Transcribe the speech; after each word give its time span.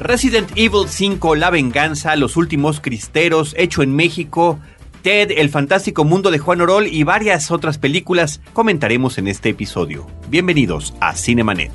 Resident 0.00 0.48
Evil 0.54 0.88
5, 0.88 1.34
La 1.34 1.50
Venganza, 1.50 2.14
Los 2.14 2.36
Últimos 2.36 2.80
Cristeros, 2.80 3.54
hecho 3.58 3.82
en 3.82 3.96
México, 3.96 4.60
Ted, 5.02 5.32
El 5.36 5.48
Fantástico 5.48 6.04
Mundo 6.04 6.30
de 6.30 6.38
Juan 6.38 6.60
Orol 6.60 6.86
y 6.86 7.02
varias 7.02 7.50
otras 7.50 7.78
películas 7.78 8.40
comentaremos 8.52 9.18
en 9.18 9.26
este 9.26 9.48
episodio. 9.48 10.06
Bienvenidos 10.28 10.94
a 11.00 11.16
Cinemanet. 11.16 11.72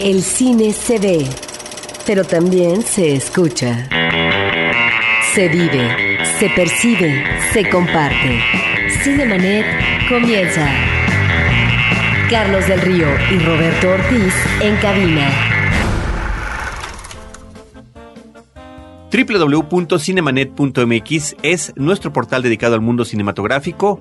El 0.00 0.22
cine 0.22 0.72
se 0.72 0.98
ve, 0.98 1.24
pero 2.04 2.24
también 2.24 2.82
se 2.82 3.14
escucha. 3.14 3.88
Se 5.34 5.48
vive, 5.48 6.18
se 6.40 6.48
percibe, 6.50 7.24
se 7.52 7.68
comparte. 7.68 8.40
Cinemanet 9.04 10.08
comienza. 10.08 10.68
Carlos 12.28 12.66
del 12.66 12.80
Río 12.80 13.06
y 13.30 13.38
Roberto 13.38 13.90
Ortiz 13.90 14.34
en 14.60 14.76
cabina. 14.78 15.55
www.cinemanet.mx 19.16 21.36
es 21.42 21.72
nuestro 21.76 22.12
portal 22.12 22.42
dedicado 22.42 22.74
al 22.74 22.82
mundo 22.82 23.06
cinematográfico. 23.06 23.98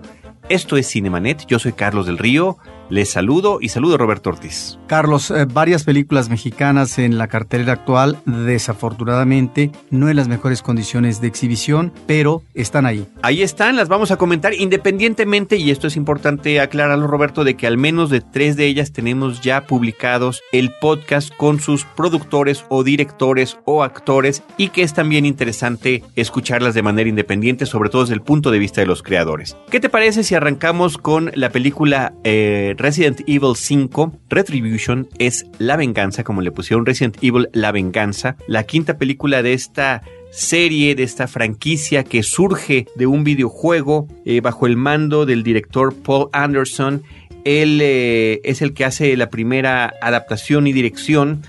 Esto 0.50 0.76
es 0.76 0.90
Cinemanet, 0.90 1.46
yo 1.46 1.58
soy 1.58 1.72
Carlos 1.72 2.06
del 2.06 2.18
Río 2.18 2.58
les 2.90 3.10
saludo 3.10 3.60
y 3.62 3.70
saludo 3.70 3.96
a 3.96 3.98
Roberto 3.98 4.30
Ortiz. 4.30 4.78
Carlos, 4.88 5.32
eh, 5.32 5.46
varias 5.46 5.84
películas 5.84 6.30
mexicanas 6.30 7.00
en 7.00 7.18
la 7.18 7.28
cartelera 7.28 7.74
actual, 7.74 8.18
desafortunadamente, 8.26 9.72
no 9.90 10.10
en 10.10 10.16
las 10.16 10.28
mejores 10.28 10.62
condiciones 10.62 11.22
de 11.22 11.28
exhibición, 11.28 11.92
pero 12.08 12.44
están 12.54 12.86
ahí. 12.86 13.08
Ahí 13.22 13.42
están, 13.42 13.76
las 13.76 13.90
vamos 13.90 14.12
a 14.12 14.18
comentar 14.18 14.54
independientemente, 14.54 15.58
y 15.58 15.72
esto 15.72 15.88
es 15.88 15.96
importante 15.96 16.60
aclararlo, 16.60 17.08
Roberto, 17.08 17.44
de 17.44 17.56
que 17.56 17.68
al 17.68 17.78
menos 17.78 18.10
de 18.10 18.22
tres 18.22 18.56
de 18.56 18.68
ellas 18.68 18.92
tenemos 18.92 19.42
ya 19.42 19.66
publicados 19.66 20.42
el 20.52 20.72
podcast 20.80 21.36
con 21.36 21.60
sus 21.60 21.86
productores 21.86 22.66
o 22.70 22.84
directores 22.84 23.58
o 23.66 23.84
actores, 23.84 24.44
y 24.58 24.70
que 24.70 24.84
es 24.84 24.94
también 24.94 25.26
interesante 25.26 26.04
escucharlas 26.16 26.74
de 26.74 26.84
manera 26.84 27.10
independiente, 27.10 27.66
sobre 27.66 27.90
todo 27.90 28.04
desde 28.04 28.16
el 28.16 28.22
punto 28.22 28.52
de 28.52 28.60
vista 28.60 28.82
de 28.82 28.88
los 28.88 29.02
creadores. 29.02 29.58
¿Qué 29.70 29.80
te 29.80 29.90
parece 29.90 30.24
si 30.24 30.36
arrancamos 30.36 30.98
con 30.98 31.32
la 31.36 31.50
película 31.50 32.14
eh, 32.24 32.75
Resident 32.78 33.22
Evil 33.28 33.56
5 33.56 34.20
Retribution 34.30 35.08
es 35.20 35.46
La 35.58 35.76
Venganza, 35.76 36.24
como 36.24 36.42
le 36.42 36.52
pusieron 36.52 36.86
Resident 36.86 37.18
Evil 37.22 37.50
La 37.54 37.72
Venganza, 37.72 38.38
la 38.48 38.64
quinta 38.64 38.98
película 38.98 39.42
de 39.42 39.54
esta 39.54 40.04
serie, 40.32 40.96
de 40.96 41.04
esta 41.04 41.28
franquicia 41.28 42.04
que 42.04 42.24
surge 42.24 42.88
de 42.96 43.08
un 43.08 43.24
videojuego 43.24 44.08
eh, 44.26 44.42
bajo 44.42 44.68
el 44.68 44.78
mando 44.78 45.26
del 45.26 45.44
director 45.44 45.96
Paul 45.96 46.30
Anderson. 46.34 47.04
Él 47.46 47.80
eh, 47.82 48.42
es 48.44 48.62
el 48.62 48.74
que 48.74 48.86
hace 48.86 49.16
la 49.16 49.30
primera 49.30 49.94
adaptación 50.02 50.68
y 50.68 50.74
dirección 50.74 51.44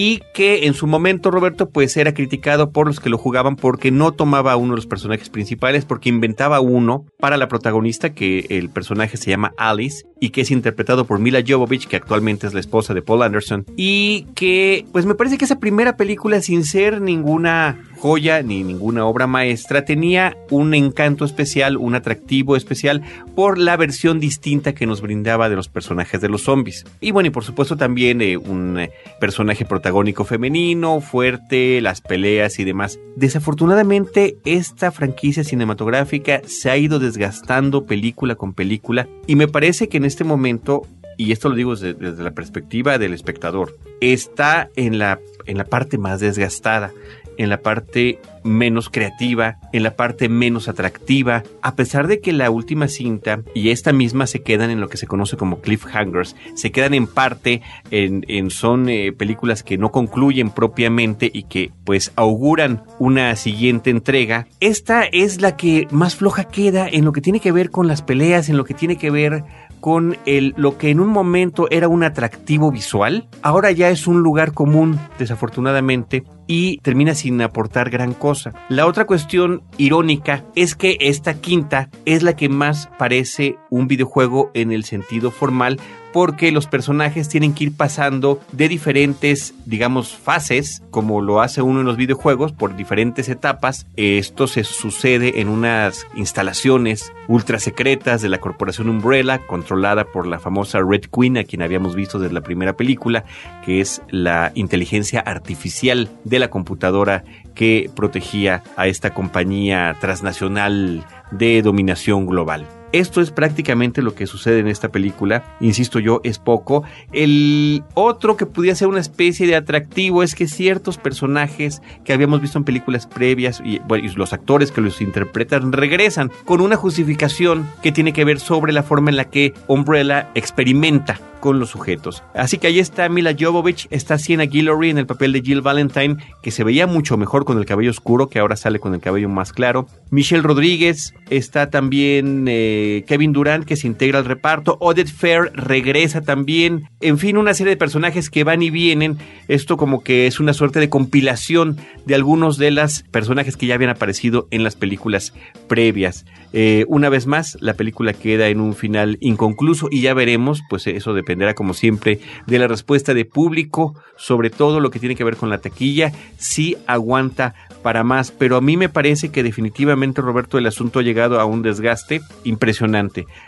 y 0.00 0.22
que 0.32 0.68
en 0.68 0.74
su 0.74 0.86
momento 0.86 1.32
Roberto 1.32 1.70
pues 1.70 1.96
era 1.96 2.14
criticado 2.14 2.70
por 2.70 2.86
los 2.86 3.00
que 3.00 3.10
lo 3.10 3.18
jugaban 3.18 3.56
porque 3.56 3.90
no 3.90 4.12
tomaba 4.12 4.54
uno 4.54 4.74
de 4.74 4.76
los 4.76 4.86
personajes 4.86 5.28
principales, 5.28 5.84
porque 5.84 6.08
inventaba 6.08 6.60
uno 6.60 7.04
para 7.18 7.36
la 7.36 7.48
protagonista 7.48 8.14
que 8.14 8.46
el 8.48 8.70
personaje 8.70 9.16
se 9.16 9.28
llama 9.28 9.54
Alice 9.56 10.04
y 10.20 10.30
que 10.30 10.42
es 10.42 10.52
interpretado 10.52 11.04
por 11.04 11.18
Mila 11.18 11.42
Jovovich 11.44 11.88
que 11.88 11.96
actualmente 11.96 12.46
es 12.46 12.54
la 12.54 12.60
esposa 12.60 12.94
de 12.94 13.02
Paul 13.02 13.22
Anderson 13.22 13.66
y 13.76 14.28
que 14.36 14.86
pues 14.92 15.04
me 15.04 15.16
parece 15.16 15.36
que 15.36 15.46
esa 15.46 15.58
primera 15.58 15.96
película 15.96 16.40
sin 16.42 16.64
ser 16.64 17.00
ninguna 17.00 17.87
joya 17.98 18.42
ni 18.42 18.62
ninguna 18.62 19.04
obra 19.04 19.26
maestra, 19.26 19.84
tenía 19.84 20.36
un 20.50 20.74
encanto 20.74 21.24
especial, 21.24 21.76
un 21.76 21.94
atractivo 21.94 22.56
especial 22.56 23.02
por 23.34 23.58
la 23.58 23.76
versión 23.76 24.20
distinta 24.20 24.74
que 24.74 24.86
nos 24.86 25.00
brindaba 25.00 25.48
de 25.48 25.56
los 25.56 25.68
personajes 25.68 26.20
de 26.20 26.28
los 26.28 26.42
zombies. 26.42 26.84
Y 27.00 27.10
bueno, 27.10 27.28
y 27.28 27.30
por 27.30 27.44
supuesto 27.44 27.76
también 27.76 28.20
eh, 28.22 28.36
un 28.36 28.78
eh, 28.78 28.90
personaje 29.20 29.64
protagónico 29.64 30.24
femenino, 30.24 31.00
fuerte, 31.00 31.80
las 31.80 32.00
peleas 32.00 32.58
y 32.58 32.64
demás. 32.64 32.98
Desafortunadamente, 33.16 34.36
esta 34.44 34.92
franquicia 34.92 35.44
cinematográfica 35.44 36.40
se 36.46 36.70
ha 36.70 36.76
ido 36.76 36.98
desgastando 36.98 37.84
película 37.84 38.36
con 38.36 38.54
película 38.54 39.08
y 39.26 39.36
me 39.36 39.48
parece 39.48 39.88
que 39.88 39.96
en 39.96 40.04
este 40.04 40.24
momento 40.24 40.82
y 41.20 41.32
esto 41.32 41.48
lo 41.48 41.56
digo 41.56 41.74
desde, 41.74 42.22
la 42.22 42.30
perspectiva 42.30 42.96
del 42.96 43.12
espectador, 43.12 43.76
está 44.00 44.70
en 44.76 45.00
la, 45.00 45.18
en 45.46 45.58
la 45.58 45.64
parte 45.64 45.98
más 45.98 46.20
desgastada 46.20 46.92
en 47.38 47.48
la 47.48 47.62
parte 47.62 48.18
menos 48.44 48.90
creativa, 48.90 49.58
en 49.72 49.82
la 49.82 49.96
parte 49.96 50.28
menos 50.28 50.68
atractiva, 50.68 51.42
a 51.62 51.74
pesar 51.74 52.06
de 52.06 52.20
que 52.20 52.32
la 52.32 52.50
última 52.50 52.88
cinta 52.88 53.42
y 53.54 53.70
esta 53.70 53.92
misma 53.92 54.26
se 54.26 54.42
quedan 54.42 54.70
en 54.70 54.80
lo 54.80 54.88
que 54.88 54.96
se 54.96 55.06
conoce 55.06 55.36
como 55.36 55.60
cliffhangers, 55.60 56.36
se 56.54 56.70
quedan 56.70 56.94
en 56.94 57.06
parte 57.06 57.62
en, 57.90 58.50
son 58.50 58.88
eh, 58.88 59.12
películas 59.12 59.62
que 59.62 59.78
no 59.78 59.90
concluyen 59.90 60.50
propiamente 60.50 61.30
y 61.32 61.44
que 61.44 61.70
pues 61.84 62.12
auguran 62.16 62.82
una 62.98 63.34
siguiente 63.36 63.90
entrega. 63.90 64.46
Esta 64.60 65.04
es 65.04 65.40
la 65.40 65.56
que 65.56 65.86
más 65.90 66.16
floja 66.16 66.44
queda 66.44 66.88
en 66.88 67.04
lo 67.04 67.12
que 67.12 67.20
tiene 67.20 67.40
que 67.40 67.52
ver 67.52 67.70
con 67.70 67.86
las 67.86 68.02
peleas, 68.02 68.48
en 68.48 68.56
lo 68.56 68.64
que 68.64 68.74
tiene 68.74 68.96
que 68.96 69.10
ver 69.10 69.44
con 69.80 70.16
el, 70.26 70.54
lo 70.56 70.76
que 70.76 70.90
en 70.90 71.00
un 71.00 71.08
momento 71.08 71.68
era 71.70 71.88
un 71.88 72.02
atractivo 72.02 72.72
visual, 72.72 73.28
ahora 73.42 73.70
ya 73.70 73.90
es 73.90 74.06
un 74.06 74.22
lugar 74.22 74.52
común, 74.52 74.98
desafortunadamente, 75.18 76.24
y 76.48 76.78
termina 76.78 77.14
sin 77.14 77.40
aportar 77.40 77.90
gran 77.90 78.14
cosa. 78.14 78.52
La 78.68 78.86
otra 78.86 79.06
cuestión 79.06 79.62
irónica 79.76 80.44
es 80.56 80.74
que 80.74 80.96
esta 80.98 81.34
quinta 81.34 81.90
es 82.06 82.24
la 82.24 82.34
que 82.34 82.48
más 82.48 82.88
parece 82.98 83.56
un 83.70 83.86
videojuego 83.86 84.50
en 84.54 84.72
el 84.72 84.82
sentido 84.82 85.30
formal 85.30 85.78
porque 86.12 86.52
los 86.52 86.66
personajes 86.66 87.28
tienen 87.28 87.54
que 87.54 87.64
ir 87.64 87.76
pasando 87.76 88.40
de 88.52 88.68
diferentes, 88.68 89.54
digamos, 89.66 90.16
fases, 90.16 90.82
como 90.90 91.20
lo 91.20 91.40
hace 91.40 91.62
uno 91.62 91.80
en 91.80 91.86
los 91.86 91.96
videojuegos, 91.96 92.52
por 92.52 92.76
diferentes 92.76 93.28
etapas. 93.28 93.86
Esto 93.96 94.46
se 94.46 94.64
sucede 94.64 95.40
en 95.40 95.48
unas 95.48 96.06
instalaciones 96.16 97.12
ultra 97.28 97.58
secretas 97.58 98.22
de 98.22 98.30
la 98.30 98.40
corporación 98.40 98.88
Umbrella, 98.88 99.46
controlada 99.46 100.06
por 100.06 100.26
la 100.26 100.38
famosa 100.38 100.80
Red 100.80 101.02
Queen, 101.12 101.36
a 101.36 101.44
quien 101.44 101.62
habíamos 101.62 101.94
visto 101.94 102.18
desde 102.18 102.34
la 102.34 102.40
primera 102.40 102.74
película, 102.74 103.24
que 103.64 103.80
es 103.80 104.00
la 104.08 104.50
inteligencia 104.54 105.20
artificial 105.20 106.08
de 106.24 106.37
la 106.38 106.50
computadora 106.50 107.24
que 107.54 107.90
protegía 107.94 108.62
a 108.76 108.86
esta 108.86 109.14
compañía 109.14 109.96
transnacional 110.00 111.04
de 111.30 111.62
dominación 111.62 112.26
global. 112.26 112.66
Esto 112.92 113.20
es 113.20 113.30
prácticamente 113.30 114.02
lo 114.02 114.14
que 114.14 114.26
sucede 114.26 114.60
en 114.60 114.68
esta 114.68 114.88
película. 114.88 115.44
Insisto 115.60 115.98
yo, 115.98 116.20
es 116.24 116.38
poco. 116.38 116.84
El 117.12 117.82
otro 117.94 118.36
que 118.36 118.46
pudiera 118.46 118.74
ser 118.74 118.88
una 118.88 119.00
especie 119.00 119.46
de 119.46 119.56
atractivo 119.56 120.22
es 120.22 120.34
que 120.34 120.48
ciertos 120.48 120.96
personajes 120.96 121.82
que 122.04 122.12
habíamos 122.12 122.40
visto 122.40 122.58
en 122.58 122.64
películas 122.64 123.06
previas 123.06 123.62
y, 123.64 123.80
los 124.16 124.32
actores 124.32 124.72
que 124.72 124.80
los 124.80 125.00
interpretan 125.00 125.72
regresan 125.72 126.30
con 126.44 126.60
una 126.60 126.76
justificación 126.76 127.68
que 127.82 127.92
tiene 127.92 128.12
que 128.12 128.24
ver 128.24 128.40
sobre 128.40 128.72
la 128.72 128.82
forma 128.82 129.10
en 129.10 129.16
la 129.16 129.24
que 129.24 129.52
Umbrella 129.66 130.30
experimenta 130.34 131.20
con 131.40 131.58
los 131.58 131.70
sujetos. 131.70 132.22
Así 132.34 132.58
que 132.58 132.66
ahí 132.66 132.78
está 132.78 133.08
Mila 133.08 133.34
Jovovich, 133.38 133.86
está 133.90 134.18
Sienna 134.18 134.44
Guillory 134.44 134.90
en 134.90 134.98
el 134.98 135.06
papel 135.06 135.32
de 135.32 135.40
Jill 135.40 135.60
Valentine, 135.60 136.16
que 136.42 136.50
se 136.50 136.64
veía 136.64 136.86
mucho 136.86 137.16
mejor 137.16 137.44
con 137.44 137.58
el 137.58 137.66
cabello 137.66 137.90
oscuro, 137.90 138.28
que 138.28 138.38
ahora 138.38 138.56
sale 138.56 138.80
con 138.80 138.94
el 138.94 139.00
cabello 139.00 139.28
más 139.28 139.52
claro. 139.52 139.86
Michelle 140.10 140.42
Rodríguez, 140.42 141.14
está 141.30 141.70
también 141.70 142.46
eh, 142.48 142.77
Kevin 143.06 143.32
Durant, 143.32 143.64
que 143.64 143.76
se 143.76 143.86
integra 143.86 144.18
al 144.18 144.24
reparto. 144.24 144.76
Odette 144.80 145.10
Fair 145.10 145.50
regresa 145.54 146.22
también. 146.22 146.88
En 147.00 147.18
fin, 147.18 147.36
una 147.36 147.54
serie 147.54 147.70
de 147.70 147.76
personajes 147.76 148.30
que 148.30 148.44
van 148.44 148.62
y 148.62 148.70
vienen. 148.70 149.18
Esto 149.48 149.76
como 149.76 150.02
que 150.02 150.26
es 150.26 150.40
una 150.40 150.52
suerte 150.52 150.80
de 150.80 150.88
compilación 150.88 151.76
de 152.06 152.14
algunos 152.14 152.58
de 152.58 152.70
los 152.70 153.02
personajes 153.10 153.56
que 153.56 153.66
ya 153.66 153.74
habían 153.74 153.90
aparecido 153.90 154.48
en 154.50 154.64
las 154.64 154.76
películas 154.76 155.34
previas. 155.68 156.24
Eh, 156.52 156.84
una 156.88 157.08
vez 157.08 157.26
más, 157.26 157.58
la 157.60 157.74
película 157.74 158.12
queda 158.12 158.48
en 158.48 158.60
un 158.60 158.74
final 158.74 159.18
inconcluso 159.20 159.88
y 159.90 160.00
ya 160.00 160.14
veremos, 160.14 160.62
pues 160.68 160.86
eso 160.86 161.12
dependerá 161.12 161.54
como 161.54 161.74
siempre 161.74 162.20
de 162.46 162.58
la 162.58 162.68
respuesta 162.68 163.12
de 163.12 163.24
público, 163.24 163.94
sobre 164.16 164.50
todo 164.50 164.80
lo 164.80 164.90
que 164.90 164.98
tiene 164.98 165.14
que 165.14 165.24
ver 165.24 165.36
con 165.36 165.50
la 165.50 165.58
taquilla, 165.58 166.12
si 166.38 166.76
aguanta 166.86 167.54
para 167.82 168.02
más, 168.02 168.30
pero 168.30 168.56
a 168.56 168.60
mí 168.60 168.76
me 168.76 168.88
parece 168.88 169.30
que 169.30 169.42
definitivamente 169.42 170.22
Roberto 170.22 170.58
el 170.58 170.66
asunto 170.66 170.98
ha 170.98 171.02
llegado 171.02 171.40
a 171.40 171.44
un 171.44 171.62
desgaste 171.62 172.20
impresionante. 172.44 172.67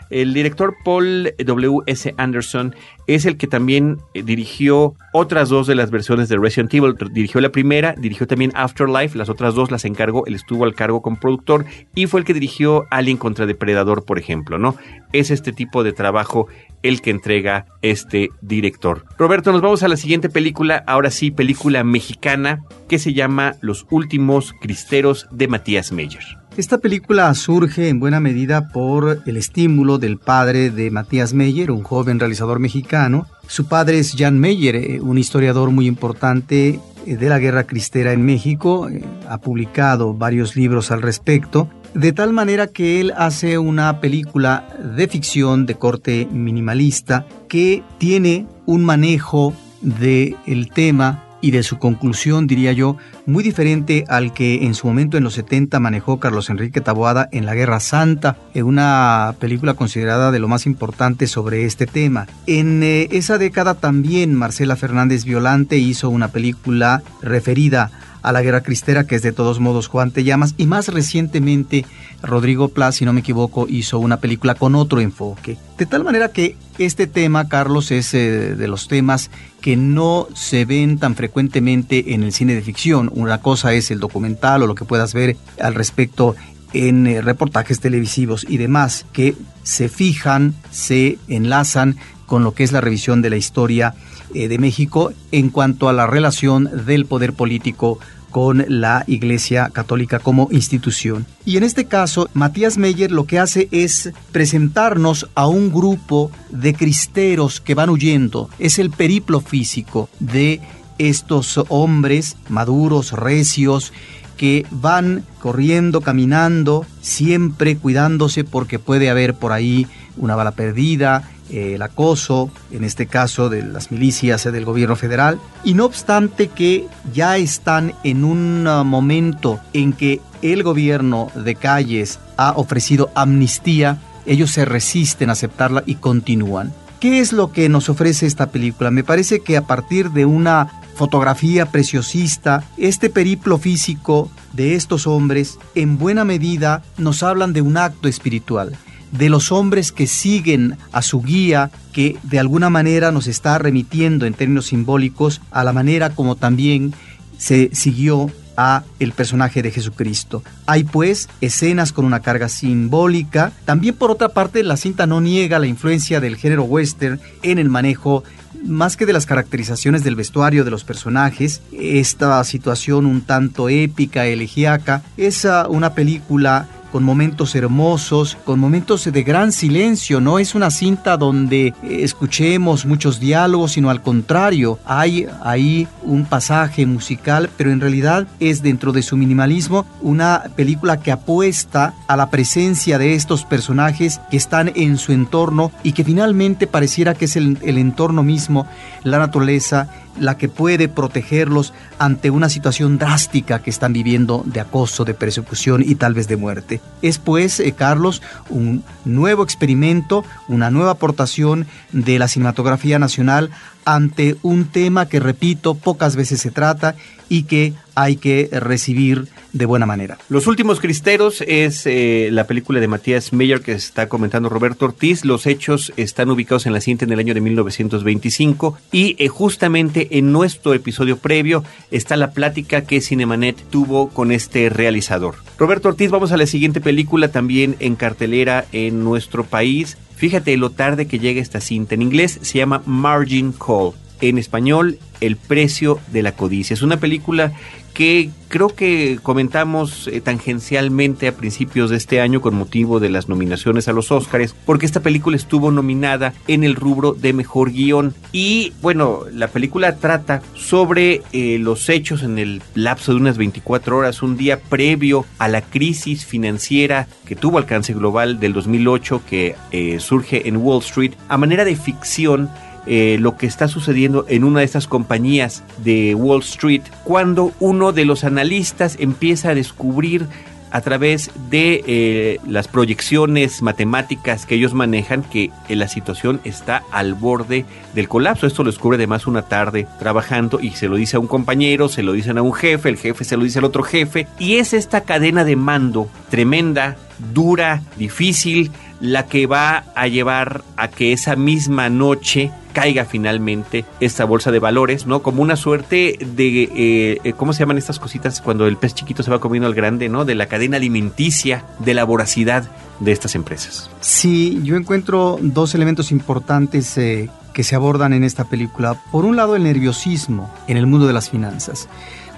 El 0.09 0.33
director 0.33 0.75
Paul 0.83 1.33
W. 1.37 1.79
S. 1.85 2.13
Anderson 2.17 2.75
es 3.07 3.25
el 3.25 3.37
que 3.37 3.47
también 3.47 3.97
eh, 4.13 4.23
dirigió 4.23 4.95
otras 5.13 5.49
dos 5.49 5.67
de 5.67 5.75
las 5.75 5.91
versiones 5.91 6.29
de 6.29 6.37
Resident 6.37 6.73
Evil. 6.73 6.95
Dirigió 7.11 7.41
la 7.41 7.49
primera, 7.49 7.93
dirigió 7.97 8.27
también 8.27 8.51
Afterlife, 8.55 9.17
las 9.17 9.29
otras 9.29 9.55
dos 9.55 9.71
las 9.71 9.85
encargó, 9.85 10.25
él 10.25 10.35
estuvo 10.35 10.63
al 10.63 10.75
cargo 10.75 11.01
como 11.01 11.19
productor 11.19 11.65
y 11.95 12.07
fue 12.07 12.21
el 12.21 12.25
que 12.25 12.33
dirigió 12.33 12.85
Alien 12.89 13.17
contra 13.17 13.45
Depredador, 13.45 14.05
por 14.05 14.19
ejemplo, 14.19 14.57
¿no? 14.57 14.75
Es 15.13 15.31
este 15.31 15.51
tipo 15.51 15.83
de 15.83 15.93
trabajo 15.93 16.47
el 16.83 17.01
que 17.01 17.11
entrega 17.11 17.65
este 17.81 18.29
director. 18.41 19.05
Roberto, 19.17 19.51
nos 19.51 19.61
vamos 19.61 19.83
a 19.83 19.87
la 19.87 19.97
siguiente 19.97 20.29
película, 20.29 20.83
ahora 20.87 21.11
sí, 21.11 21.31
película 21.31 21.83
mexicana, 21.83 22.63
que 22.87 22.99
se 22.99 23.13
llama 23.13 23.55
Los 23.61 23.85
Últimos 23.89 24.53
Cristeros 24.59 25.27
de 25.31 25.47
Matías 25.47 25.91
Meyer. 25.91 26.40
Esta 26.57 26.79
película 26.79 27.33
surge 27.33 27.87
en 27.87 28.01
buena 28.01 28.19
medida 28.19 28.67
por 28.67 29.21
el 29.25 29.37
estímulo 29.37 29.99
del 29.99 30.17
padre 30.17 30.69
de 30.69 30.91
Matías 30.91 31.33
Meyer, 31.33 31.71
un 31.71 31.81
joven 31.81 32.19
realizador 32.19 32.59
mexicano. 32.59 33.25
Su 33.47 33.69
padre 33.69 33.99
es 33.99 34.15
Jan 34.17 34.37
Meyer, 34.37 34.75
eh, 34.75 34.99
un 34.99 35.17
historiador 35.17 35.71
muy 35.71 35.87
importante 35.87 36.81
eh, 37.05 37.15
de 37.15 37.29
la 37.29 37.39
guerra 37.39 37.63
cristera 37.63 38.11
en 38.11 38.25
México, 38.25 38.89
eh, 38.89 39.01
ha 39.29 39.37
publicado 39.37 40.13
varios 40.13 40.57
libros 40.57 40.91
al 40.91 41.01
respecto, 41.01 41.69
de 41.93 42.11
tal 42.11 42.33
manera 42.33 42.67
que 42.67 42.99
él 42.99 43.13
hace 43.15 43.57
una 43.57 44.01
película 44.01 44.67
de 44.97 45.07
ficción 45.07 45.65
de 45.65 45.75
corte 45.75 46.27
minimalista 46.33 47.25
que 47.47 47.81
tiene 47.97 48.45
un 48.65 48.83
manejo 48.83 49.53
del 49.81 50.35
el 50.45 50.69
tema 50.69 51.23
y 51.41 51.51
de 51.51 51.63
su 51.63 51.79
conclusión, 51.79 52.47
diría 52.47 52.71
yo, 52.71 52.97
muy 53.25 53.43
diferente 53.43 54.05
al 54.07 54.33
que 54.33 54.65
en 54.65 54.73
su 54.73 54.87
momento 54.87 55.17
en 55.17 55.23
los 55.23 55.33
70 55.33 55.79
manejó 55.79 56.19
Carlos 56.19 56.49
Enrique 56.49 56.81
Taboada 56.81 57.27
en 57.31 57.45
La 57.45 57.55
Guerra 57.55 57.79
Santa, 57.79 58.37
en 58.53 58.65
una 58.65 59.35
película 59.39 59.73
considerada 59.73 60.31
de 60.31 60.39
lo 60.39 60.47
más 60.47 60.65
importante 60.65 61.27
sobre 61.27 61.65
este 61.65 61.87
tema. 61.87 62.27
En 62.47 62.83
eh, 62.83 63.07
esa 63.11 63.37
década 63.37 63.75
también 63.75 64.35
Marcela 64.35 64.75
Fernández 64.75 65.25
Violante 65.25 65.77
hizo 65.77 66.09
una 66.09 66.29
película 66.29 67.03
referida 67.21 67.91
a 68.21 68.31
la 68.31 68.41
guerra 68.41 68.61
cristera, 68.61 69.05
que 69.05 69.15
es 69.15 69.21
de 69.21 69.31
todos 69.31 69.59
modos 69.59 69.87
Juan 69.87 70.11
Te 70.11 70.23
Llamas, 70.23 70.53
y 70.57 70.65
más 70.65 70.87
recientemente 70.87 71.85
Rodrigo 72.21 72.69
Plas, 72.69 72.95
si 72.95 73.05
no 73.05 73.13
me 73.13 73.21
equivoco, 73.21 73.67
hizo 73.67 73.99
una 73.99 74.17
película 74.17 74.55
con 74.55 74.75
otro 74.75 74.99
enfoque. 74.99 75.57
De 75.77 75.85
tal 75.85 76.03
manera 76.03 76.31
que 76.31 76.55
este 76.77 77.07
tema, 77.07 77.47
Carlos, 77.47 77.91
es 77.91 78.13
eh, 78.13 78.55
de 78.55 78.67
los 78.67 78.87
temas 78.87 79.31
que 79.61 79.75
no 79.75 80.27
se 80.33 80.65
ven 80.65 80.97
tan 80.97 81.15
frecuentemente 81.15 82.13
en 82.13 82.23
el 82.23 82.33
cine 82.33 82.55
de 82.55 82.61
ficción. 82.61 83.11
Una 83.13 83.39
cosa 83.41 83.73
es 83.73 83.91
el 83.91 83.99
documental 83.99 84.63
o 84.63 84.67
lo 84.67 84.75
que 84.75 84.85
puedas 84.85 85.13
ver 85.13 85.37
al 85.59 85.75
respecto 85.75 86.35
en 86.73 87.07
eh, 87.07 87.21
reportajes 87.21 87.79
televisivos 87.79 88.45
y 88.47 88.57
demás, 88.57 89.05
que 89.11 89.35
se 89.63 89.89
fijan, 89.89 90.55
se 90.71 91.17
enlazan 91.27 91.97
con 92.31 92.45
lo 92.45 92.53
que 92.53 92.63
es 92.63 92.71
la 92.71 92.79
revisión 92.79 93.21
de 93.21 93.29
la 93.29 93.35
historia 93.35 93.93
eh, 94.33 94.47
de 94.47 94.57
México 94.57 95.11
en 95.33 95.49
cuanto 95.49 95.89
a 95.89 95.93
la 95.93 96.07
relación 96.07 96.69
del 96.85 97.05
poder 97.05 97.33
político 97.33 97.99
con 98.29 98.63
la 98.69 99.03
Iglesia 99.05 99.69
Católica 99.73 100.19
como 100.19 100.47
institución. 100.49 101.25
Y 101.45 101.57
en 101.57 101.63
este 101.63 101.87
caso, 101.87 102.29
Matías 102.33 102.77
Meyer 102.77 103.11
lo 103.11 103.25
que 103.25 103.37
hace 103.37 103.67
es 103.71 104.13
presentarnos 104.31 105.27
a 105.35 105.47
un 105.47 105.73
grupo 105.73 106.31
de 106.51 106.73
cristeros 106.73 107.59
que 107.59 107.75
van 107.75 107.89
huyendo. 107.89 108.49
Es 108.59 108.79
el 108.79 108.91
periplo 108.91 109.41
físico 109.41 110.07
de 110.21 110.61
estos 110.99 111.59
hombres 111.67 112.37
maduros, 112.47 113.11
recios, 113.11 113.91
que 114.37 114.65
van 114.71 115.25
corriendo, 115.41 115.99
caminando, 115.99 116.85
siempre 117.01 117.75
cuidándose 117.75 118.45
porque 118.45 118.79
puede 118.79 119.09
haber 119.09 119.33
por 119.33 119.51
ahí 119.51 119.85
una 120.15 120.35
bala 120.35 120.51
perdida, 120.51 121.29
el 121.51 121.81
acoso, 121.81 122.49
en 122.71 122.83
este 122.83 123.07
caso 123.07 123.49
de 123.49 123.63
las 123.63 123.91
milicias 123.91 124.43
del 124.43 124.65
gobierno 124.65 124.95
federal, 124.95 125.39
y 125.63 125.73
no 125.73 125.85
obstante 125.85 126.47
que 126.47 126.87
ya 127.13 127.37
están 127.37 127.93
en 128.03 128.23
un 128.23 128.65
ah, 128.67 128.83
momento 128.83 129.59
en 129.73 129.93
que 129.93 130.21
el 130.41 130.63
gobierno 130.63 131.31
de 131.35 131.55
Calles 131.55 132.19
ha 132.37 132.53
ofrecido 132.53 133.11
amnistía, 133.15 133.99
ellos 134.25 134.51
se 134.51 134.65
resisten 134.65 135.29
a 135.29 135.33
aceptarla 135.33 135.83
y 135.85 135.95
continúan. 135.95 136.73
¿Qué 136.99 137.19
es 137.19 137.33
lo 137.33 137.51
que 137.51 137.67
nos 137.67 137.89
ofrece 137.89 138.27
esta 138.27 138.51
película? 138.51 138.91
Me 138.91 139.03
parece 139.03 139.39
que 139.41 139.57
a 139.57 139.63
partir 139.63 140.11
de 140.11 140.25
una 140.25 140.81
fotografía 140.95 141.65
preciosista, 141.65 142.63
este 142.77 143.09
periplo 143.09 143.57
físico 143.57 144.29
de 144.53 144.75
estos 144.75 145.07
hombres 145.07 145.57
en 145.73 145.97
buena 145.97 146.25
medida 146.25 146.83
nos 146.97 147.23
hablan 147.23 147.53
de 147.53 147.61
un 147.61 147.77
acto 147.77 148.07
espiritual 148.07 148.77
de 149.11 149.29
los 149.29 149.51
hombres 149.51 149.91
que 149.91 150.07
siguen 150.07 150.77
a 150.91 151.01
su 151.01 151.21
guía, 151.21 151.71
que 151.93 152.17
de 152.23 152.39
alguna 152.39 152.69
manera 152.69 153.11
nos 153.11 153.27
está 153.27 153.57
remitiendo 153.57 154.25
en 154.25 154.33
términos 154.33 154.67
simbólicos 154.67 155.41
a 155.51 155.63
la 155.63 155.73
manera 155.73 156.11
como 156.11 156.35
también 156.35 156.93
se 157.37 157.69
siguió 157.73 158.31
a 158.57 158.83
el 158.99 159.13
personaje 159.13 159.61
de 159.61 159.71
Jesucristo. 159.71 160.43
Hay 160.65 160.83
pues 160.83 161.29
escenas 161.39 161.93
con 161.93 162.05
una 162.05 162.19
carga 162.19 162.49
simbólica. 162.49 163.51
También 163.65 163.95
por 163.95 164.11
otra 164.11 164.29
parte 164.29 164.63
la 164.63 164.77
cinta 164.77 165.07
no 165.07 165.21
niega 165.21 165.59
la 165.59 165.67
influencia 165.67 166.19
del 166.19 166.35
género 166.35 166.63
western 166.63 167.19
en 167.41 167.59
el 167.59 167.69
manejo 167.69 168.23
más 168.63 168.97
que 168.97 169.05
de 169.05 169.13
las 169.13 169.25
caracterizaciones 169.25 170.03
del 170.03 170.15
vestuario 170.15 170.63
de 170.63 170.71
los 170.71 170.83
personajes, 170.83 171.61
esta 171.71 172.43
situación 172.43 173.07
un 173.07 173.21
tanto 173.21 173.69
épica, 173.69 174.27
elegíaca, 174.27 175.01
es 175.17 175.45
ah, 175.45 175.67
una 175.67 175.95
película 175.95 176.67
con 176.91 177.03
momentos 177.03 177.55
hermosos, 177.55 178.37
con 178.43 178.59
momentos 178.59 179.05
de 179.11 179.23
gran 179.23 179.51
silencio. 179.51 180.19
No 180.19 180.39
es 180.39 180.55
una 180.55 180.69
cinta 180.71 181.17
donde 181.17 181.73
escuchemos 181.83 182.85
muchos 182.85 183.19
diálogos, 183.19 183.73
sino 183.73 183.89
al 183.89 184.01
contrario, 184.01 184.79
hay 184.85 185.27
ahí 185.43 185.87
un 186.03 186.25
pasaje 186.25 186.85
musical, 186.85 187.49
pero 187.57 187.71
en 187.71 187.79
realidad 187.79 188.27
es 188.39 188.61
dentro 188.61 188.91
de 188.91 189.01
su 189.01 189.17
minimalismo 189.17 189.85
una 190.01 190.43
película 190.55 190.99
que 190.99 191.11
apuesta 191.11 191.93
a 192.07 192.17
la 192.17 192.29
presencia 192.29 192.97
de 192.97 193.15
estos 193.15 193.45
personajes 193.45 194.19
que 194.29 194.37
están 194.37 194.71
en 194.75 194.97
su 194.97 195.11
entorno 195.11 195.71
y 195.83 195.93
que 195.93 196.03
finalmente 196.03 196.67
pareciera 196.67 197.13
que 197.13 197.25
es 197.25 197.35
el, 197.35 197.57
el 197.61 197.77
entorno 197.77 198.23
mismo, 198.23 198.67
la 199.03 199.19
naturaleza, 199.19 199.89
la 200.19 200.37
que 200.37 200.49
puede 200.49 200.87
protegerlos 200.87 201.73
ante 201.99 202.29
una 202.29 202.49
situación 202.49 202.97
drástica 202.97 203.61
que 203.61 203.69
están 203.69 203.93
viviendo 203.93 204.43
de 204.45 204.59
acoso, 204.59 205.05
de 205.05 205.13
persecución 205.13 205.83
y 205.85 205.95
tal 205.95 206.13
vez 206.13 206.27
de 206.27 206.37
muerte. 206.37 206.81
Es 207.01 207.17
pues, 207.17 207.59
eh, 207.59 207.73
Carlos, 207.73 208.21
un 208.49 208.83
nuevo 209.05 209.43
experimento, 209.43 210.23
una 210.47 210.71
nueva 210.71 210.91
aportación 210.91 211.67
de 211.91 212.19
la 212.19 212.27
cinematografía 212.27 212.99
nacional 212.99 213.51
ante 213.85 214.35
un 214.41 214.65
tema 214.65 215.07
que, 215.07 215.19
repito, 215.19 215.75
pocas 215.75 216.15
veces 216.15 216.41
se 216.41 216.51
trata 216.51 216.95
y 217.29 217.43
que 217.43 217.73
hay 217.95 218.17
que 218.17 218.49
recibir 218.51 219.27
de 219.53 219.65
buena 219.65 219.85
manera. 219.85 220.17
Los 220.29 220.47
últimos 220.47 220.79
cristeros 220.79 221.41
es 221.47 221.85
eh, 221.85 222.29
la 222.31 222.45
película 222.45 222.79
de 222.79 222.87
Matías 222.87 223.31
Meyer 223.31 223.61
que 223.61 223.71
está 223.71 224.09
comentando 224.09 224.49
Roberto 224.49 224.85
Ortiz. 224.85 225.23
Los 225.23 225.45
hechos 225.45 225.93
están 225.97 226.29
ubicados 226.29 226.65
en 226.65 226.73
la 226.73 226.81
cinta 226.81 227.05
en 227.05 227.11
el 227.13 227.19
año 227.19 227.33
de 227.33 227.41
1925 227.41 228.77
y 228.91 229.15
eh, 229.17 229.27
justamente 229.27 230.17
en 230.17 230.31
nuestro 230.31 230.73
episodio 230.73 231.17
previo 231.17 231.63
está 231.89 232.17
la 232.17 232.31
plática 232.31 232.81
que 232.81 233.01
Cinemanet 233.01 233.57
tuvo 233.69 234.09
con 234.09 234.31
este 234.31 234.69
realizador. 234.69 235.35
Roberto 235.57 235.89
Ortiz, 235.89 236.11
vamos 236.11 236.31
a 236.31 236.37
la 236.37 236.47
siguiente 236.47 236.81
película 236.81 237.29
también 237.29 237.75
en 237.79 237.95
cartelera 237.95 238.65
en 238.71 239.03
nuestro 239.03 239.45
país. 239.45 239.97
Fíjate 240.21 240.55
lo 240.55 240.69
tarde 240.69 241.07
que 241.07 241.17
llega 241.17 241.41
esta 241.41 241.59
cinta. 241.59 241.95
En 241.95 242.03
inglés 242.03 242.37
se 242.43 242.59
llama 242.59 242.83
Margin 242.85 243.53
Call. 243.53 243.93
En 244.21 244.37
español, 244.37 244.99
El 245.19 245.35
precio 245.35 245.99
de 246.11 246.21
la 246.21 246.33
codicia. 246.33 246.75
Es 246.75 246.83
una 246.83 246.99
película 246.99 247.53
que 247.93 248.29
creo 248.47 248.69
que 248.69 249.19
comentamos 249.23 250.07
eh, 250.07 250.19
tangencialmente 250.21 251.27
a 251.27 251.35
principios 251.35 251.89
de 251.89 251.97
este 251.97 252.19
año 252.19 252.41
con 252.41 252.53
motivo 252.53 252.99
de 252.99 253.09
las 253.09 253.29
nominaciones 253.29 253.87
a 253.87 253.93
los 253.93 254.11
Oscars, 254.11 254.53
porque 254.65 254.85
esta 254.85 254.99
película 254.99 255.37
estuvo 255.37 255.71
nominada 255.71 256.33
en 256.47 256.63
el 256.63 256.75
rubro 256.75 257.13
de 257.13 257.33
mejor 257.33 257.71
guion. 257.71 258.13
Y 258.31 258.73
bueno, 258.81 259.21
la 259.31 259.47
película 259.47 259.95
trata 259.95 260.41
sobre 260.53 261.21
eh, 261.31 261.57
los 261.59 261.87
hechos 261.89 262.23
en 262.23 262.37
el 262.37 262.61
lapso 262.75 263.13
de 263.13 263.21
unas 263.21 263.37
24 263.37 263.97
horas, 263.97 264.21
un 264.21 264.37
día 264.37 264.59
previo 264.59 265.25
a 265.37 265.47
la 265.47 265.61
crisis 265.61 266.25
financiera 266.25 267.07
que 267.25 267.35
tuvo 267.35 267.57
alcance 267.57 267.93
global 267.93 268.39
del 268.39 268.53
2008 268.53 269.21
que 269.29 269.55
eh, 269.71 269.99
surge 269.99 270.47
en 270.47 270.57
Wall 270.57 270.81
Street, 270.81 271.13
a 271.29 271.37
manera 271.37 271.63
de 271.63 271.75
ficción 271.75 272.49
eh, 272.85 273.17
lo 273.19 273.37
que 273.37 273.45
está 273.45 273.67
sucediendo 273.67 274.25
en 274.27 274.43
una 274.43 274.59
de 274.59 274.65
estas 274.65 274.87
compañías 274.87 275.63
de 275.83 276.15
Wall 276.15 276.41
Street 276.41 276.83
cuando 277.03 277.51
uno 277.59 277.91
de 277.91 278.05
los 278.05 278.23
analistas 278.23 278.97
empieza 278.99 279.49
a 279.49 279.55
descubrir 279.55 280.27
a 280.71 280.81
través 280.81 281.31
de 281.49 281.83
eh, 281.85 282.39
las 282.47 282.67
proyecciones 282.67 283.61
matemáticas 283.61 284.45
que 284.45 284.55
ellos 284.55 284.73
manejan 284.73 285.21
que 285.21 285.51
eh, 285.67 285.75
la 285.75 285.87
situación 285.87 286.39
está 286.43 286.83
al 286.91 287.13
borde 287.13 287.65
del 287.93 288.07
colapso. 288.07 288.47
Esto 288.47 288.63
lo 288.63 288.71
descubre 288.71 288.95
además 288.95 289.27
una 289.27 289.43
tarde 289.43 289.85
trabajando 289.99 290.59
y 290.61 290.71
se 290.71 290.87
lo 290.87 290.95
dice 290.95 291.17
a 291.17 291.19
un 291.19 291.27
compañero, 291.27 291.89
se 291.89 292.03
lo 292.03 292.13
dicen 292.13 292.37
a 292.37 292.41
un 292.41 292.53
jefe, 292.53 292.89
el 292.89 292.97
jefe 292.97 293.25
se 293.25 293.37
lo 293.37 293.43
dice 293.43 293.59
al 293.59 293.65
otro 293.65 293.83
jefe 293.83 294.27
y 294.39 294.55
es 294.55 294.73
esta 294.73 295.01
cadena 295.01 295.43
de 295.43 295.57
mando 295.57 296.07
tremenda, 296.29 296.95
dura, 297.33 297.81
difícil, 297.97 298.71
la 299.01 299.25
que 299.25 299.47
va 299.47 299.83
a 299.95 300.07
llevar 300.07 300.63
a 300.77 300.87
que 300.87 301.11
esa 301.11 301.35
misma 301.35 301.89
noche 301.89 302.51
caiga 302.73 303.05
finalmente 303.05 303.85
esta 303.99 304.25
bolsa 304.25 304.51
de 304.51 304.59
valores, 304.59 305.05
¿no? 305.05 305.21
Como 305.21 305.41
una 305.41 305.55
suerte 305.55 306.17
de, 306.19 306.63
eh, 306.63 307.17
eh, 307.23 307.33
¿cómo 307.33 307.53
se 307.53 307.59
llaman 307.59 307.77
estas 307.77 307.99
cositas 307.99 308.41
cuando 308.41 308.67
el 308.67 308.77
pez 308.77 308.95
chiquito 308.95 309.23
se 309.23 309.31
va 309.31 309.39
comiendo 309.39 309.67
al 309.67 309.73
grande, 309.73 310.09
¿no? 310.09 310.25
De 310.25 310.35
la 310.35 310.47
cadena 310.47 310.77
alimenticia, 310.77 311.65
de 311.79 311.93
la 311.93 312.03
voracidad 312.03 312.69
de 312.99 313.11
estas 313.11 313.35
empresas. 313.35 313.89
Sí, 313.99 314.59
yo 314.63 314.75
encuentro 314.75 315.37
dos 315.41 315.75
elementos 315.75 316.11
importantes 316.11 316.97
eh, 316.97 317.29
que 317.53 317.63
se 317.63 317.75
abordan 317.75 318.13
en 318.13 318.23
esta 318.23 318.45
película. 318.45 318.95
Por 319.11 319.25
un 319.25 319.35
lado, 319.35 319.55
el 319.55 319.63
nerviosismo 319.63 320.53
en 320.67 320.77
el 320.77 320.87
mundo 320.87 321.07
de 321.07 321.13
las 321.13 321.29
finanzas. 321.29 321.89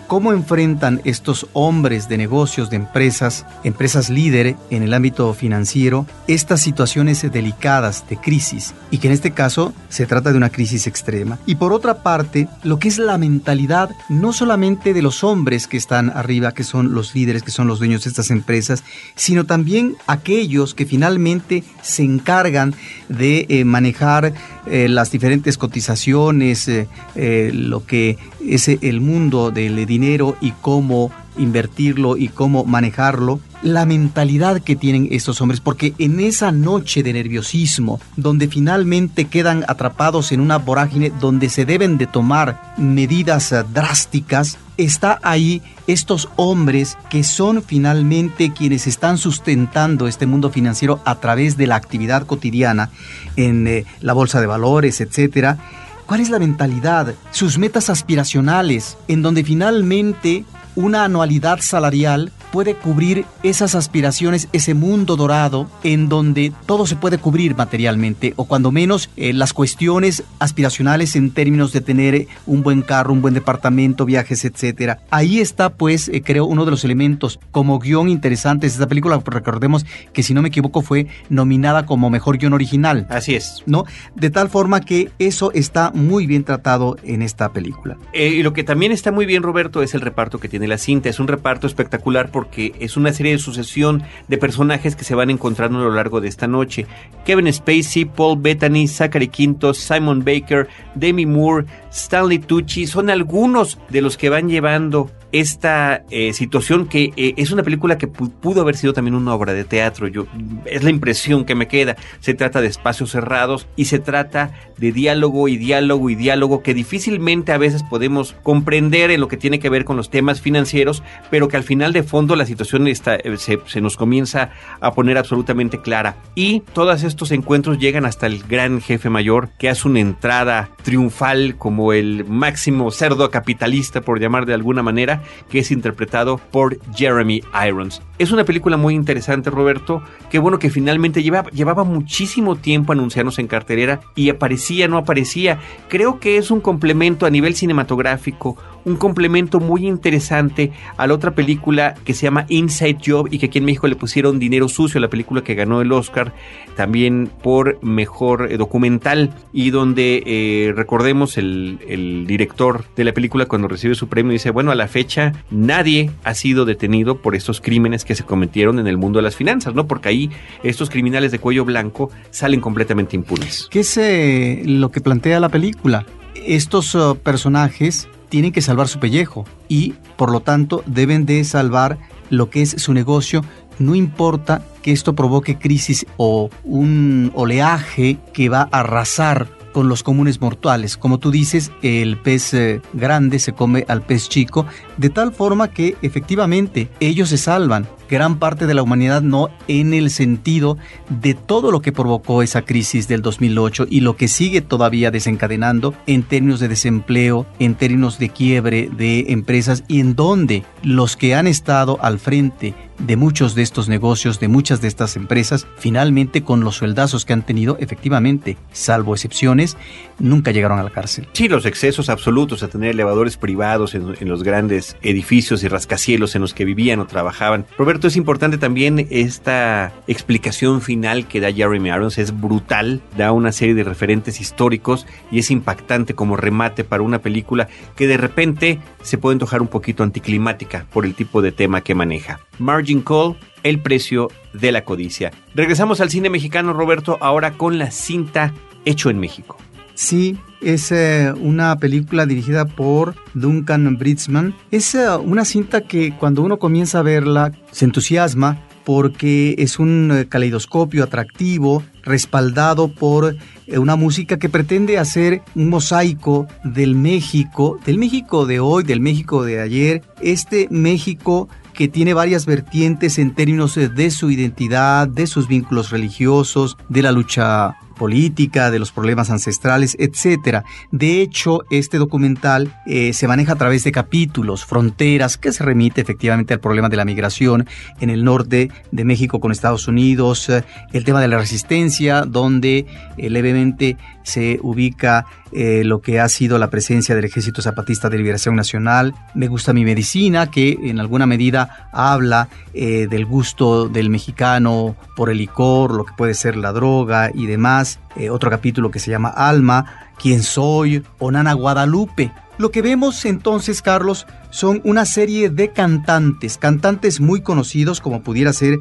Cómo 0.07 0.33
enfrentan 0.33 1.01
estos 1.03 1.47
hombres 1.53 2.07
de 2.09 2.17
negocios, 2.17 2.69
de 2.69 2.77
empresas, 2.77 3.45
empresas 3.63 4.09
líder 4.09 4.55
en 4.69 4.83
el 4.83 4.93
ámbito 4.93 5.33
financiero, 5.33 6.05
estas 6.27 6.61
situaciones 6.61 7.21
delicadas 7.31 8.05
de 8.09 8.17
crisis 8.17 8.73
y 8.91 8.97
que 8.97 9.07
en 9.07 9.13
este 9.13 9.31
caso 9.31 9.73
se 9.89 10.05
trata 10.05 10.31
de 10.31 10.37
una 10.37 10.49
crisis 10.49 10.87
extrema. 10.87 11.39
Y 11.45 11.55
por 11.55 11.73
otra 11.73 12.03
parte, 12.03 12.47
lo 12.63 12.79
que 12.79 12.87
es 12.87 12.97
la 12.97 13.17
mentalidad 13.17 13.89
no 14.09 14.33
solamente 14.33 14.93
de 14.93 15.01
los 15.01 15.23
hombres 15.23 15.67
que 15.67 15.77
están 15.77 16.09
arriba, 16.09 16.53
que 16.53 16.63
son 16.63 16.93
los 16.93 17.15
líderes, 17.15 17.43
que 17.43 17.51
son 17.51 17.67
los 17.67 17.79
dueños 17.79 18.03
de 18.03 18.09
estas 18.09 18.31
empresas, 18.31 18.83
sino 19.15 19.45
también 19.45 19.95
aquellos 20.07 20.73
que 20.73 20.85
finalmente 20.85 21.63
se 21.81 22.03
encargan 22.03 22.75
de 23.09 23.45
eh, 23.49 23.65
manejar 23.65 24.33
eh, 24.65 24.87
las 24.87 25.11
diferentes 25.11 25.57
cotizaciones, 25.57 26.67
eh, 26.67 27.51
lo 27.53 27.85
que 27.85 28.17
es 28.45 28.67
el 28.67 29.01
mundo 29.01 29.51
del 29.51 29.85
dinero 29.85 30.35
y 30.41 30.51
cómo 30.51 31.11
invertirlo 31.37 32.17
y 32.17 32.27
cómo 32.27 32.63
manejarlo, 32.63 33.39
la 33.61 33.85
mentalidad 33.85 34.61
que 34.61 34.75
tienen 34.75 35.07
estos 35.11 35.41
hombres, 35.41 35.61
porque 35.61 35.93
en 35.97 36.19
esa 36.19 36.51
noche 36.51 37.01
de 37.01 37.13
nerviosismo, 37.13 37.99
donde 38.17 38.47
finalmente 38.47 39.25
quedan 39.25 39.63
atrapados 39.67 40.31
en 40.31 40.41
una 40.41 40.57
vorágine 40.57 41.11
donde 41.19 41.49
se 41.49 41.65
deben 41.65 41.97
de 41.97 42.07
tomar 42.07 42.73
medidas 42.77 43.51
eh, 43.51 43.63
drásticas, 43.73 44.57
está 44.77 45.19
ahí 45.23 45.61
estos 45.87 46.29
hombres 46.35 46.97
que 47.09 47.23
son 47.23 47.63
finalmente 47.63 48.53
quienes 48.53 48.87
están 48.87 49.17
sustentando 49.17 50.07
este 50.07 50.25
mundo 50.25 50.49
financiero 50.49 51.01
a 51.05 51.15
través 51.15 51.57
de 51.57 51.67
la 51.67 51.75
actividad 51.75 52.25
cotidiana 52.25 52.89
en 53.35 53.67
eh, 53.67 53.85
la 54.01 54.13
bolsa 54.13 54.41
de 54.41 54.47
valores, 54.47 55.01
etcétera. 55.01 55.57
¿Cuál 56.05 56.21
es 56.21 56.29
la 56.29 56.39
mentalidad? 56.39 57.15
Sus 57.31 57.57
metas 57.57 57.89
aspiracionales, 57.89 58.97
en 59.07 59.21
donde 59.21 59.43
finalmente 59.43 60.45
una 60.75 61.05
anualidad 61.05 61.59
salarial 61.61 62.31
puede 62.53 62.75
cubrir 62.75 63.25
esas 63.41 63.73
aspiraciones, 63.73 64.47
ese 64.53 64.75
mundo 64.75 65.15
dorado 65.15 65.67
en 65.83 66.07
donde 66.07 66.53
todo 66.67 66.85
se 66.85 66.95
puede 66.95 67.17
cubrir 67.17 67.55
materialmente 67.55 68.35
o 68.35 68.45
cuando 68.45 68.71
menos 68.71 69.09
eh, 69.17 69.33
las 69.33 69.53
cuestiones 69.53 70.23
aspiracionales 70.37 71.15
en 71.15 71.31
términos 71.31 71.73
de 71.73 71.81
tener 71.81 72.27
un 72.45 72.61
buen 72.61 72.83
carro, 72.83 73.11
un 73.11 73.23
buen 73.23 73.33
departamento, 73.33 74.05
viajes, 74.05 74.45
etcétera. 74.45 74.99
Ahí 75.09 75.39
está 75.39 75.71
pues 75.71 76.09
eh, 76.09 76.21
creo 76.21 76.45
uno 76.45 76.63
de 76.63 76.69
los 76.69 76.83
elementos 76.83 77.39
como 77.49 77.79
guion 77.79 78.07
interesante 78.07 78.67
de 78.67 78.73
esta 78.73 78.87
película, 78.87 79.19
recordemos 79.25 79.83
que 80.13 80.21
si 80.21 80.35
no 80.35 80.43
me 80.43 80.49
equivoco 80.49 80.83
fue 80.83 81.07
nominada 81.29 81.87
como 81.87 82.11
mejor 82.11 82.37
guion 82.37 82.53
original. 82.53 83.07
Así 83.09 83.33
es. 83.33 83.63
¿No? 83.65 83.85
De 84.13 84.29
tal 84.29 84.49
forma 84.49 84.81
que 84.81 85.09
eso 85.17 85.51
está 85.53 85.89
muy 85.95 86.27
bien 86.27 86.43
tratado 86.43 86.97
en 87.01 87.23
esta 87.23 87.51
película. 87.51 87.97
Eh, 88.13 88.27
y 88.27 88.43
lo 88.43 88.53
que 88.53 88.63
también 88.63 88.91
está 88.91 89.11
muy 89.11 89.25
bien 89.25 89.41
Roberto 89.41 89.81
es 89.81 89.95
el 89.95 90.01
reparto 90.01 90.39
que 90.39 90.49
tiene 90.49 90.67
la 90.67 90.77
cinta, 90.77 91.09
es 91.09 91.19
un 91.19 91.27
reparto 91.27 91.65
espectacular 91.65 92.29
por 92.29 92.42
porque 92.43 92.73
es 92.81 92.97
una 92.97 93.13
serie 93.13 93.31
de 93.31 93.39
sucesión 93.39 94.03
de 94.27 94.37
personajes 94.37 94.97
que 94.97 95.05
se 95.05 95.15
van 95.15 95.29
encontrando 95.29 95.79
a 95.79 95.83
lo 95.83 95.91
largo 95.91 96.19
de 96.19 96.27
esta 96.27 96.45
noche. 96.45 96.85
Kevin 97.23 97.51
Spacey, 97.51 98.03
Paul 98.03 98.41
Bettany, 98.41 98.85
Zachary 98.89 99.29
Quinto, 99.29 99.73
Simon 99.73 100.25
Baker, 100.25 100.67
Demi 100.93 101.25
Moore, 101.25 101.65
Stanley 101.93 102.39
Tucci, 102.39 102.87
son 102.87 103.09
algunos 103.09 103.77
de 103.89 104.01
los 104.01 104.17
que 104.17 104.29
van 104.29 104.49
llevando 104.49 105.11
esta 105.33 106.03
eh, 106.11 106.31
situación 106.31 106.87
que 106.87 107.11
eh, 107.17 107.33
es 107.37 107.51
una 107.51 107.63
película 107.63 107.97
que 107.97 108.07
pudo 108.07 108.61
haber 108.61 108.77
sido 108.77 108.93
también 108.93 109.15
una 109.15 109.33
obra 109.33 109.53
de 109.53 109.63
teatro. 109.63 110.07
Yo, 110.07 110.27
es 110.65 110.83
la 110.83 110.91
impresión 110.91 111.43
que 111.43 111.55
me 111.55 111.67
queda. 111.67 111.97
Se 112.19 112.35
trata 112.35 112.61
de 112.61 112.67
espacios 112.67 113.11
cerrados 113.11 113.67
y 113.75 113.85
se 113.85 113.97
trata 113.97 114.53
de 114.77 114.91
diálogo 114.91 115.47
y 115.47 115.57
diálogo 115.57 116.09
y 116.11 116.15
diálogo 116.15 116.61
que 116.61 116.75
difícilmente 116.75 117.51
a 117.51 117.57
veces 117.57 117.81
podemos 117.81 118.35
comprender 118.43 119.09
en 119.09 119.21
lo 119.21 119.27
que 119.27 119.37
tiene 119.37 119.59
que 119.59 119.69
ver 119.69 119.85
con 119.85 119.97
los 119.97 120.11
temas 120.11 120.39
financieros, 120.39 121.01
pero 121.31 121.47
que 121.47 121.57
al 121.57 121.63
final 121.63 121.93
de 121.93 122.03
fondo 122.03 122.35
la 122.35 122.45
situación 122.45 122.87
está, 122.87 123.15
eh, 123.15 123.37
se, 123.37 123.59
se 123.65 123.81
nos 123.81 123.97
comienza 123.97 124.51
a 124.81 124.93
poner 124.93 125.17
absolutamente 125.17 125.81
clara. 125.81 126.15
Y 126.35 126.61
todos 126.73 127.03
estos 127.03 127.31
encuentros 127.31 127.79
llegan 127.79 128.05
hasta 128.05 128.27
el 128.27 128.43
gran 128.43 128.81
jefe 128.81 129.09
mayor 129.09 129.49
que 129.57 129.69
hace 129.69 129.87
una 129.87 129.99
entrada 129.99 130.69
triunfal 130.83 131.55
como 131.57 131.82
el 131.91 132.23
máximo 132.25 132.89
cerdo 132.91 133.29
capitalista, 133.31 134.01
por 134.01 134.21
llamar 134.21 134.45
de 134.45 134.53
alguna 134.53 134.83
manera, 134.83 135.23
que 135.49 135.59
es 135.59 135.71
interpretado 135.71 136.37
por 136.37 136.79
Jeremy 136.95 137.43
Irons. 137.67 138.01
Es 138.19 138.31
una 138.31 138.45
película 138.45 138.77
muy 138.77 138.93
interesante, 138.93 139.49
Roberto. 139.49 140.01
Qué 140.29 140.39
bueno 140.39 140.59
que 140.59 140.69
finalmente 140.69 141.23
llevaba, 141.23 141.49
llevaba 141.49 141.83
muchísimo 141.83 142.55
tiempo 142.55 142.93
anunciarnos 142.93 143.39
en 143.39 143.47
cartelera 143.47 144.01
y 144.15 144.29
aparecía, 144.29 144.87
no 144.87 144.97
aparecía. 144.97 145.59
Creo 145.89 146.19
que 146.19 146.37
es 146.37 146.51
un 146.51 146.61
complemento 146.61 147.25
a 147.25 147.29
nivel 147.29 147.55
cinematográfico, 147.55 148.55
un 148.85 148.95
complemento 148.95 149.59
muy 149.59 149.87
interesante 149.87 150.71
a 150.97 151.07
la 151.07 151.13
otra 151.13 151.31
película 151.31 151.95
que 152.05 152.13
se 152.13 152.23
llama 152.23 152.45
Inside 152.49 152.97
Job 153.05 153.27
y 153.31 153.39
que 153.39 153.47
aquí 153.47 153.59
en 153.59 153.65
México 153.65 153.87
le 153.87 153.95
pusieron 153.95 154.39
Dinero 154.39 154.67
Sucio, 154.67 154.99
la 154.99 155.09
película 155.09 155.43
que 155.43 155.55
ganó 155.55 155.81
el 155.81 155.91
Oscar 155.91 156.33
también 156.75 157.29
por 157.41 157.83
mejor 157.83 158.51
eh, 158.51 158.57
documental 158.57 159.33
y 159.51 159.69
donde 159.69 160.23
eh, 160.25 160.73
recordemos 160.75 161.37
el, 161.37 161.79
el 161.87 162.25
director 162.27 162.85
de 162.95 163.03
la 163.03 163.13
película 163.13 163.45
cuando 163.45 163.67
recibe 163.67 163.95
su 163.95 164.07
premio 164.07 164.31
dice, 164.31 164.51
bueno, 164.51 164.71
a 164.71 164.75
la 164.75 164.87
fecha 164.87 165.33
nadie 165.51 166.11
ha 166.23 166.33
sido 166.33 166.65
detenido 166.65 167.17
por 167.17 167.35
estos 167.35 167.61
crímenes 167.61 168.05
que 168.05 168.15
se 168.15 168.23
cometieron 168.23 168.79
en 168.79 168.87
el 168.87 168.97
mundo 168.97 169.19
de 169.19 169.23
las 169.23 169.35
finanzas, 169.35 169.73
¿no? 169.73 169.87
Porque 169.87 170.09
ahí 170.09 170.29
estos 170.63 170.89
criminales 170.89 171.31
de 171.31 171.39
cuello 171.39 171.65
blanco 171.65 172.09
salen 172.31 172.61
completamente 172.61 173.15
impunes. 173.15 173.67
¿Qué 173.69 173.81
es 173.81 173.97
eh, 173.97 174.63
lo 174.65 174.91
que 174.91 175.01
plantea 175.01 175.39
la 175.39 175.49
película? 175.49 176.05
Estos 176.35 176.95
uh, 176.95 177.17
personajes 177.17 178.09
tienen 178.33 178.51
que 178.51 178.63
salvar 178.63 178.87
su 178.87 178.97
pellejo 178.97 179.45
y 179.69 179.93
por 180.17 180.31
lo 180.31 180.39
tanto 180.39 180.81
deben 180.87 181.27
de 181.27 181.43
salvar 181.43 181.99
lo 182.31 182.49
que 182.49 182.63
es 182.63 182.71
su 182.79 182.91
negocio, 182.91 183.45
no 183.77 183.93
importa 183.93 184.65
que 184.81 184.91
esto 184.91 185.13
provoque 185.13 185.59
crisis 185.59 186.07
o 186.17 186.49
un 186.63 187.31
oleaje 187.35 188.17
que 188.33 188.49
va 188.49 188.61
a 188.71 188.79
arrasar 188.79 189.49
con 189.71 189.87
los 189.87 190.01
comunes 190.01 190.41
mortales. 190.41 190.97
Como 190.97 191.19
tú 191.19 191.29
dices, 191.29 191.71
el 191.83 192.17
pez 192.17 192.55
eh, 192.55 192.81
grande 192.93 193.37
se 193.37 193.53
come 193.53 193.85
al 193.87 194.01
pez 194.01 194.29
chico, 194.29 194.65
de 194.97 195.11
tal 195.11 195.31
forma 195.31 195.67
que 195.67 195.95
efectivamente 196.01 196.89
ellos 196.99 197.29
se 197.29 197.37
salvan, 197.37 197.87
gran 198.13 198.37
parte 198.37 198.67
de 198.67 198.75
la 198.75 198.83
humanidad 198.83 199.23
no 199.23 199.49
en 199.67 199.91
el 199.95 200.11
sentido 200.11 200.77
de 201.09 201.33
todo 201.33 201.71
lo 201.71 201.81
que 201.81 201.91
provocó 201.91 202.43
esa 202.43 202.61
crisis 202.61 203.07
del 203.07 203.23
2008 203.23 203.87
y 203.89 204.01
lo 204.01 204.15
que 204.15 204.27
sigue 204.27 204.61
todavía 204.61 205.09
desencadenando 205.09 205.95
en 206.05 206.21
términos 206.21 206.59
de 206.59 206.67
desempleo, 206.67 207.47
en 207.57 207.73
términos 207.73 208.19
de 208.19 208.29
quiebre 208.29 208.87
de 208.95 209.31
empresas 209.31 209.83
y 209.87 209.99
en 209.99 210.15
donde 210.15 210.63
los 210.83 211.17
que 211.17 211.33
han 211.33 211.47
estado 211.47 211.97
al 212.03 212.19
frente 212.19 212.75
de 212.99 213.17
muchos 213.17 213.55
de 213.55 213.63
estos 213.63 213.89
negocios, 213.89 214.39
de 214.39 214.47
muchas 214.47 214.81
de 214.81 214.87
estas 214.87 215.15
empresas, 215.15 215.67
finalmente 215.77 216.43
con 216.43 216.63
los 216.63 216.75
sueldazos 216.75 217.25
que 217.25 217.33
han 217.33 217.41
tenido, 217.41 217.77
efectivamente, 217.79 218.57
salvo 218.71 219.13
excepciones, 219.13 219.77
nunca 220.19 220.51
llegaron 220.51 220.79
a 220.79 220.83
la 220.83 220.89
cárcel. 220.89 221.27
Sí, 221.33 221.47
los 221.47 221.65
excesos 221.65 222.09
absolutos 222.09 222.63
a 222.63 222.67
tener 222.67 222.91
elevadores 222.91 223.37
privados 223.37 223.95
en, 223.95 224.13
los 224.29 224.43
grandes 224.43 224.95
edificios 225.01 225.63
y 225.63 225.67
rascacielos 225.67 226.35
en 226.35 226.41
los 226.41 226.53
que 226.53 226.65
vivían 226.65 226.99
o 226.99 227.07
trabajaban. 227.07 227.65
Roberto, 227.77 228.02
es 228.07 228.15
importante 228.15 228.57
también 228.57 229.07
esta 229.09 229.93
explicación 230.07 230.81
final 230.81 231.27
que 231.27 231.39
da 231.39 231.51
Jeremy 231.51 231.89
Irons, 231.89 232.17
es 232.17 232.39
brutal, 232.39 233.01
da 233.17 233.31
una 233.31 233.51
serie 233.51 233.75
de 233.75 233.83
referentes 233.83 234.41
históricos 234.41 235.05
y 235.31 235.39
es 235.39 235.51
impactante 235.51 236.13
como 236.13 236.35
remate 236.35 236.83
para 236.83 237.03
una 237.03 237.19
película 237.19 237.67
que 237.95 238.07
de 238.07 238.17
repente 238.17 238.79
se 239.01 239.17
puede 239.17 239.33
antojar 239.33 239.61
un 239.61 239.67
poquito 239.67 240.03
anticlimática 240.03 240.85
por 240.91 241.05
el 241.05 241.15
tipo 241.15 241.41
de 241.41 241.51
tema 241.51 241.81
que 241.81 241.95
maneja. 241.95 242.39
Margin 242.59 243.01
Call, 243.01 243.35
el 243.63 243.79
precio 243.79 244.29
de 244.53 244.71
la 244.71 244.83
codicia. 244.83 245.31
Regresamos 245.55 246.01
al 246.01 246.09
cine 246.09 246.29
mexicano, 246.29 246.73
Roberto, 246.73 247.17
ahora 247.21 247.53
con 247.53 247.77
la 247.77 247.91
cinta 247.91 248.53
Hecho 248.85 249.09
en 249.09 249.19
México. 249.19 249.57
Sí, 249.95 250.37
es 250.61 250.91
eh, 250.91 251.33
una 251.39 251.77
película 251.77 252.25
dirigida 252.25 252.65
por 252.65 253.15
Duncan 253.33 253.97
Britzman. 253.97 254.55
Es 254.71 254.95
eh, 254.95 255.09
una 255.17 255.45
cinta 255.45 255.81
que 255.81 256.15
cuando 256.17 256.41
uno 256.41 256.57
comienza 256.57 256.99
a 256.99 257.03
verla 257.03 257.51
se 257.71 257.85
entusiasma 257.85 258.61
porque 258.83 259.55
es 259.59 259.79
un 259.79 260.11
eh, 260.11 260.27
caleidoscopio 260.27 261.03
atractivo, 261.03 261.83
respaldado 262.01 262.89
por 262.89 263.37
una 263.77 263.95
música 263.95 264.37
que 264.37 264.49
pretende 264.49 264.97
hacer 264.97 265.41
un 265.55 265.69
mosaico 265.69 266.47
del 266.65 266.95
México, 266.95 267.79
del 267.85 267.97
México 267.97 268.45
de 268.45 268.59
hoy, 268.59 268.83
del 268.83 268.99
México 268.99 269.43
de 269.45 269.61
ayer, 269.61 270.01
este 270.21 270.67
México 270.69 271.47
que 271.73 271.87
tiene 271.87 272.13
varias 272.13 272.45
vertientes 272.45 273.17
en 273.17 273.33
términos 273.33 273.75
de 273.75 274.11
su 274.11 274.29
identidad, 274.29 275.07
de 275.07 275.27
sus 275.27 275.47
vínculos 275.47 275.91
religiosos, 275.91 276.77
de 276.89 277.01
la 277.01 277.13
lucha 277.13 277.77
política, 278.03 278.69
de 278.69 278.79
los 278.79 278.91
problemas 278.91 279.29
ancestrales, 279.29 279.95
etc. 279.97 280.65
De 280.91 281.21
hecho, 281.21 281.61
este 281.69 281.97
documental 281.97 282.75
eh, 282.85 283.13
se 283.13 283.29
maneja 283.29 283.53
a 283.53 283.55
través 283.55 283.85
de 283.85 283.93
capítulos, 283.93 284.65
fronteras, 284.65 285.37
que 285.37 285.53
se 285.53 285.63
remite 285.63 286.01
efectivamente 286.01 286.53
al 286.53 286.59
problema 286.59 286.89
de 286.89 286.97
la 286.97 287.05
migración 287.05 287.65
en 288.01 288.09
el 288.09 288.25
norte 288.25 288.69
de 288.91 289.05
México 289.05 289.39
con 289.39 289.53
Estados 289.53 289.87
Unidos, 289.87 290.49
eh, 290.49 290.65
el 290.91 291.05
tema 291.05 291.21
de 291.21 291.29
la 291.29 291.37
resistencia, 291.37 292.23
donde 292.23 292.85
eh, 293.15 293.29
levemente 293.29 293.95
se 294.23 294.59
ubica 294.61 295.25
lo 295.55 296.01
que 296.01 296.19
ha 296.19 296.27
sido 296.29 296.57
la 296.57 296.71
presencia 296.71 297.13
del 297.13 297.25
Ejército 297.25 297.61
Zapatista 297.61 298.09
de 298.09 298.17
Liberación 298.17 298.55
Nacional. 298.55 299.13
Me 299.35 299.47
gusta 299.47 299.71
mi 299.71 299.85
medicina, 299.85 300.49
que 300.49 300.79
en 300.81 300.99
alguna 300.99 301.27
medida 301.27 301.89
habla 301.93 302.49
del 302.73 303.23
gusto 303.27 303.87
del 303.87 304.09
mexicano 304.09 304.95
por 305.15 305.29
el 305.29 305.37
licor, 305.37 305.93
lo 305.93 306.05
que 306.05 306.13
puede 306.17 306.33
ser 306.33 306.55
la 306.55 306.71
droga 306.71 307.29
y 307.31 307.45
demás. 307.45 307.92
Eh, 308.15 308.29
otro 308.29 308.49
capítulo 308.49 308.91
que 308.91 308.99
se 308.99 309.11
llama 309.11 309.29
Alma, 309.29 310.09
Quién 310.21 310.43
soy, 310.43 311.03
o 311.19 311.31
Nana 311.31 311.53
Guadalupe. 311.53 312.31
Lo 312.57 312.69
que 312.69 312.83
vemos 312.83 313.25
entonces, 313.25 313.81
Carlos, 313.81 314.27
son 314.51 314.81
una 314.83 315.05
serie 315.05 315.49
de 315.49 315.71
cantantes, 315.71 316.59
cantantes 316.59 317.19
muy 317.19 317.41
conocidos 317.41 317.99
como 317.99 318.21
pudiera 318.21 318.53
ser 318.53 318.79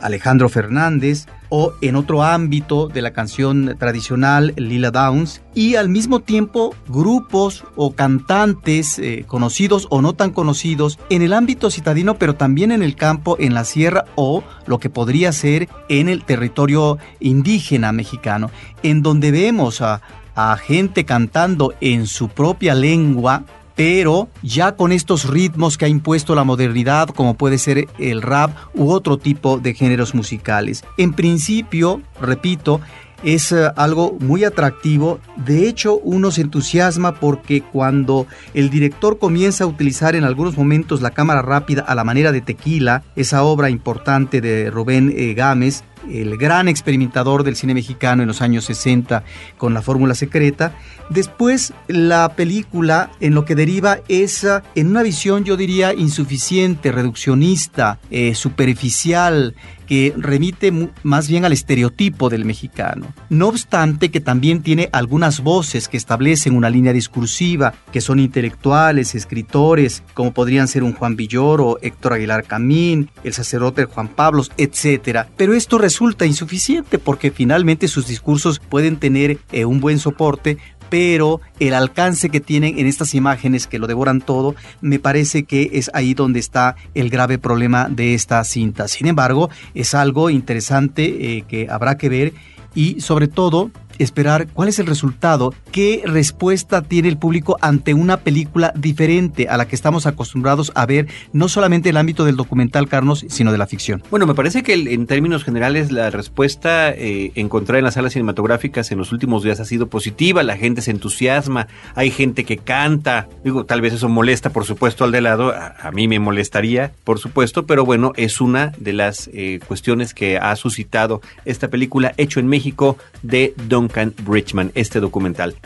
Alejandro 0.00 0.48
Fernández 0.48 1.26
o 1.48 1.72
en 1.80 1.96
otro 1.96 2.22
ámbito 2.22 2.88
de 2.88 3.02
la 3.02 3.12
canción 3.12 3.76
tradicional 3.78 4.54
Lila 4.56 4.90
Downs 4.90 5.42
y 5.54 5.74
al 5.74 5.88
mismo 5.88 6.20
tiempo 6.20 6.74
grupos 6.88 7.64
o 7.76 7.92
cantantes 7.94 8.98
eh, 8.98 9.24
conocidos 9.26 9.86
o 9.90 10.00
no 10.00 10.12
tan 10.12 10.30
conocidos 10.30 10.98
en 11.10 11.22
el 11.22 11.32
ámbito 11.32 11.70
citadino 11.70 12.14
pero 12.14 12.34
también 12.36 12.70
en 12.72 12.82
el 12.82 12.94
campo, 12.94 13.36
en 13.38 13.54
la 13.54 13.64
sierra 13.64 14.04
o 14.14 14.44
lo 14.66 14.78
que 14.78 14.90
podría 14.90 15.32
ser 15.32 15.68
en 15.88 16.08
el 16.08 16.24
territorio 16.24 16.98
indígena 17.18 17.92
mexicano, 17.92 18.50
en 18.82 19.02
donde 19.02 19.30
vemos 19.30 19.80
a, 19.82 20.02
a 20.34 20.56
gente 20.56 21.04
cantando 21.04 21.74
en 21.80 22.06
su 22.06 22.28
propia 22.28 22.74
lengua 22.74 23.44
pero 23.76 24.28
ya 24.42 24.76
con 24.76 24.92
estos 24.92 25.28
ritmos 25.28 25.78
que 25.78 25.86
ha 25.86 25.88
impuesto 25.88 26.34
la 26.34 26.44
modernidad, 26.44 27.08
como 27.08 27.34
puede 27.34 27.58
ser 27.58 27.88
el 27.98 28.22
rap 28.22 28.50
u 28.74 28.90
otro 28.90 29.18
tipo 29.18 29.58
de 29.58 29.74
géneros 29.74 30.14
musicales. 30.14 30.84
En 30.96 31.12
principio, 31.12 32.02
repito, 32.20 32.80
es 33.22 33.52
eh, 33.52 33.70
algo 33.76 34.16
muy 34.20 34.44
atractivo. 34.44 35.20
De 35.36 35.68
hecho, 35.68 35.98
uno 35.98 36.30
se 36.30 36.42
entusiasma 36.42 37.14
porque 37.14 37.62
cuando 37.62 38.26
el 38.54 38.70
director 38.70 39.18
comienza 39.18 39.64
a 39.64 39.66
utilizar 39.66 40.16
en 40.16 40.24
algunos 40.24 40.56
momentos 40.56 41.02
la 41.02 41.10
cámara 41.10 41.42
rápida 41.42 41.82
a 41.82 41.94
la 41.94 42.04
manera 42.04 42.32
de 42.32 42.40
Tequila, 42.40 43.02
esa 43.16 43.42
obra 43.42 43.70
importante 43.70 44.40
de 44.40 44.70
Rubén 44.70 45.12
eh, 45.16 45.34
Gámez, 45.34 45.84
el 46.08 46.36
gran 46.36 46.68
experimentador 46.68 47.44
del 47.44 47.56
cine 47.56 47.74
mexicano 47.74 48.22
en 48.22 48.28
los 48.28 48.42
años 48.42 48.64
60 48.64 49.24
con 49.58 49.74
la 49.74 49.82
fórmula 49.82 50.14
secreta. 50.14 50.74
Después 51.08 51.72
la 51.88 52.34
película 52.36 53.10
en 53.20 53.34
lo 53.34 53.44
que 53.44 53.54
deriva 53.54 53.98
es 54.08 54.46
en 54.74 54.86
una 54.86 55.02
visión 55.02 55.44
yo 55.44 55.56
diría 55.56 55.92
insuficiente, 55.92 56.92
reduccionista, 56.92 57.98
eh, 58.10 58.34
superficial, 58.34 59.54
que 59.90 60.14
remite 60.16 60.72
más 61.02 61.26
bien 61.26 61.44
al 61.44 61.52
estereotipo 61.52 62.30
del 62.30 62.44
mexicano. 62.44 63.12
No 63.28 63.48
obstante 63.48 64.12
que 64.12 64.20
también 64.20 64.62
tiene 64.62 64.88
algunas 64.92 65.40
voces 65.40 65.88
que 65.88 65.96
establecen 65.96 66.54
una 66.54 66.70
línea 66.70 66.92
discursiva, 66.92 67.74
que 67.90 68.00
son 68.00 68.20
intelectuales, 68.20 69.16
escritores, 69.16 70.04
como 70.14 70.32
podrían 70.32 70.68
ser 70.68 70.84
un 70.84 70.92
Juan 70.92 71.16
Villoro, 71.16 71.78
Héctor 71.82 72.12
Aguilar 72.12 72.44
Camín, 72.44 73.10
el 73.24 73.32
sacerdote 73.32 73.86
Juan 73.86 74.06
Pablos, 74.06 74.52
etc. 74.56 75.26
Pero 75.36 75.54
esto 75.54 75.76
resulta 75.90 76.24
insuficiente 76.24 77.00
porque 77.00 77.32
finalmente 77.32 77.88
sus 77.88 78.06
discursos 78.06 78.60
pueden 78.60 78.96
tener 78.96 79.38
eh, 79.50 79.64
un 79.64 79.80
buen 79.80 79.98
soporte, 79.98 80.56
pero 80.88 81.40
el 81.58 81.74
alcance 81.74 82.30
que 82.30 82.38
tienen 82.38 82.78
en 82.78 82.86
estas 82.86 83.12
imágenes 83.12 83.66
que 83.66 83.80
lo 83.80 83.88
devoran 83.88 84.20
todo, 84.20 84.54
me 84.80 85.00
parece 85.00 85.42
que 85.42 85.70
es 85.72 85.90
ahí 85.92 86.14
donde 86.14 86.38
está 86.38 86.76
el 86.94 87.10
grave 87.10 87.38
problema 87.38 87.88
de 87.88 88.14
esta 88.14 88.44
cinta. 88.44 88.86
Sin 88.86 89.08
embargo, 89.08 89.50
es 89.74 89.92
algo 89.94 90.30
interesante 90.30 91.02
eh, 91.38 91.44
que 91.48 91.68
habrá 91.68 91.98
que 91.98 92.08
ver 92.08 92.34
y 92.76 93.00
sobre 93.00 93.26
todo 93.26 93.72
esperar 94.02 94.48
cuál 94.52 94.68
es 94.68 94.78
el 94.78 94.86
resultado, 94.86 95.54
qué 95.72 96.02
respuesta 96.04 96.82
tiene 96.82 97.08
el 97.08 97.16
público 97.16 97.56
ante 97.60 97.94
una 97.94 98.18
película 98.18 98.72
diferente 98.76 99.48
a 99.48 99.56
la 99.56 99.66
que 99.66 99.76
estamos 99.76 100.06
acostumbrados 100.06 100.72
a 100.74 100.86
ver, 100.86 101.08
no 101.32 101.48
solamente 101.48 101.88
en 101.88 101.94
el 101.94 102.00
ámbito 102.00 102.24
del 102.24 102.36
documental, 102.36 102.88
Carlos, 102.88 103.24
sino 103.28 103.52
de 103.52 103.58
la 103.58 103.66
ficción. 103.66 104.02
Bueno, 104.10 104.26
me 104.26 104.34
parece 104.34 104.62
que 104.62 104.74
en 104.74 105.06
términos 105.06 105.44
generales 105.44 105.92
la 105.92 106.10
respuesta 106.10 106.90
eh, 106.90 107.32
encontrada 107.34 107.78
en 107.78 107.84
las 107.84 107.94
salas 107.94 108.12
cinematográficas 108.12 108.90
en 108.90 108.98
los 108.98 109.12
últimos 109.12 109.42
días 109.42 109.60
ha 109.60 109.64
sido 109.64 109.88
positiva, 109.88 110.42
la 110.42 110.56
gente 110.56 110.82
se 110.82 110.90
entusiasma, 110.90 111.68
hay 111.94 112.10
gente 112.10 112.44
que 112.44 112.56
canta, 112.56 113.28
digo, 113.44 113.64
tal 113.64 113.80
vez 113.80 113.94
eso 113.94 114.08
molesta, 114.08 114.50
por 114.50 114.64
supuesto, 114.64 115.04
al 115.04 115.12
de 115.12 115.20
lado, 115.20 115.52
a, 115.52 115.90
mí 115.92 116.08
me 116.08 116.18
molestaría, 116.18 116.92
por 117.04 117.18
supuesto, 117.18 117.66
pero 117.66 117.84
bueno, 117.84 118.12
es 118.16 118.40
una 118.40 118.72
de 118.78 118.92
las 118.92 119.28
eh, 119.32 119.60
cuestiones 119.66 120.14
que 120.14 120.38
ha 120.38 120.54
suscitado 120.56 121.20
esta 121.44 121.68
película 121.68 122.14
hecho 122.16 122.40
en 122.40 122.46
México 122.46 122.96
de 123.22 123.54
Don 123.68 123.88
Duncan 123.90 124.14
Bridgman, 124.24 124.70
este 124.74 125.00
documental. 125.00 125.56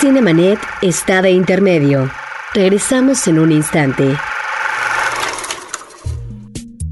Cinemanet 0.00 0.60
está 0.80 1.20
de 1.22 1.32
intermedio. 1.32 2.08
Regresamos 2.54 3.26
en 3.26 3.40
un 3.40 3.50
instante. 3.52 4.16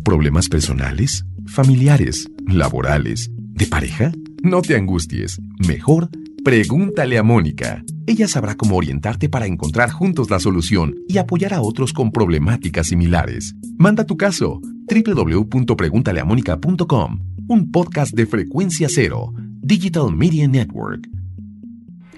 ¿Problemas 0.05 0.49
personales, 0.49 1.25
familiares, 1.47 2.29
laborales, 2.47 3.31
de 3.31 3.67
pareja? 3.67 4.13
No 4.43 4.63
te 4.63 4.75
angusties. 4.77 5.39
Mejor 5.67 6.09
pregúntale 6.45 7.19
a 7.19 7.23
Mónica. 7.23 7.85
Ella 8.07 8.27
sabrá 8.27 8.57
cómo 8.57 8.75
orientarte 8.77 9.29
para 9.29 9.47
encontrar 9.47 9.91
juntos 9.91 10.31
la 10.31 10.41
solución 10.41 10.97
y 11.09 11.19
apoyar 11.19 11.55
a 11.55 11.61
otros 11.61 11.93
con 11.93 12.11
problemáticas 12.11 12.89
similares. 12.89 13.55
Manda 13.77 14.05
tu 14.05 14.17
caso 14.17 14.61
www.preguntaleamónica.com 14.89 17.28
un 17.49 17.73
podcast 17.73 18.13
de 18.15 18.27
frecuencia 18.27 18.89
cero, 18.91 19.33
Digital 19.63 20.15
Media 20.15 20.47
Network. 20.47 21.09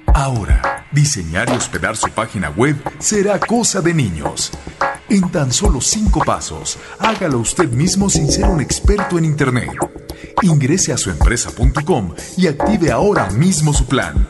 Ahora, 0.06 0.84
diseñar 0.90 1.48
y 1.48 1.52
hospedar 1.52 1.96
su 1.96 2.10
página 2.10 2.50
web 2.50 2.76
será 2.98 3.38
cosa 3.38 3.80
de 3.80 3.94
niños. 3.94 4.50
En 5.08 5.30
tan 5.30 5.52
solo 5.52 5.80
cinco 5.80 6.20
pasos, 6.24 6.78
hágalo 6.98 7.38
usted 7.38 7.70
mismo 7.70 8.10
sin 8.10 8.28
ser 8.28 8.46
un 8.46 8.60
experto 8.60 9.18
en 9.18 9.24
Internet. 9.24 9.70
Ingrese 10.42 10.92
a 10.92 10.96
suempresa.com 10.96 12.14
y 12.36 12.48
active 12.48 12.90
ahora 12.90 13.30
mismo 13.30 13.72
su 13.72 13.86
plan. 13.86 14.26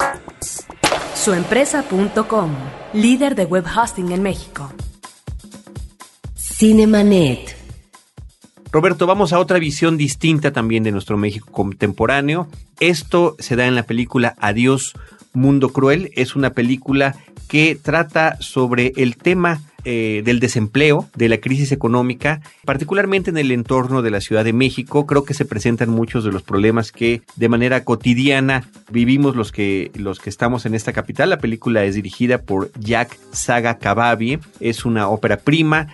Suempresa.com, 1.14 2.50
líder 2.92 3.34
de 3.34 3.46
web 3.46 3.64
hosting 3.74 4.12
en 4.12 4.22
México. 4.22 4.70
Cinemanet. 6.36 7.59
Roberto, 8.72 9.06
vamos 9.08 9.32
a 9.32 9.40
otra 9.40 9.58
visión 9.58 9.96
distinta 9.96 10.52
también 10.52 10.84
de 10.84 10.92
nuestro 10.92 11.16
México 11.16 11.48
contemporáneo. 11.50 12.46
Esto 12.78 13.34
se 13.40 13.56
da 13.56 13.66
en 13.66 13.74
la 13.74 13.82
película 13.82 14.36
Adiós, 14.38 14.94
Mundo 15.32 15.70
Cruel. 15.70 16.12
Es 16.14 16.36
una 16.36 16.50
película 16.50 17.16
que 17.48 17.74
trata 17.74 18.36
sobre 18.40 18.92
el 18.96 19.16
tema 19.16 19.60
eh, 19.84 20.22
del 20.24 20.38
desempleo, 20.38 21.08
de 21.16 21.28
la 21.28 21.38
crisis 21.38 21.72
económica, 21.72 22.42
particularmente 22.64 23.30
en 23.30 23.38
el 23.38 23.50
entorno 23.50 24.02
de 24.02 24.10
la 24.10 24.20
Ciudad 24.20 24.44
de 24.44 24.52
México. 24.52 25.04
Creo 25.04 25.24
que 25.24 25.34
se 25.34 25.46
presentan 25.46 25.90
muchos 25.90 26.22
de 26.22 26.30
los 26.30 26.42
problemas 26.42 26.92
que 26.92 27.22
de 27.34 27.48
manera 27.48 27.82
cotidiana 27.82 28.68
vivimos 28.90 29.34
los 29.34 29.50
que, 29.50 29.90
los 29.94 30.20
que 30.20 30.30
estamos 30.30 30.64
en 30.64 30.76
esta 30.76 30.92
capital. 30.92 31.30
La 31.30 31.38
película 31.38 31.82
es 31.82 31.96
dirigida 31.96 32.42
por 32.42 32.70
Jack 32.78 33.18
Saga 33.32 33.78
Kababi, 33.78 34.38
es 34.60 34.84
una 34.84 35.08
ópera 35.08 35.38
prima 35.38 35.88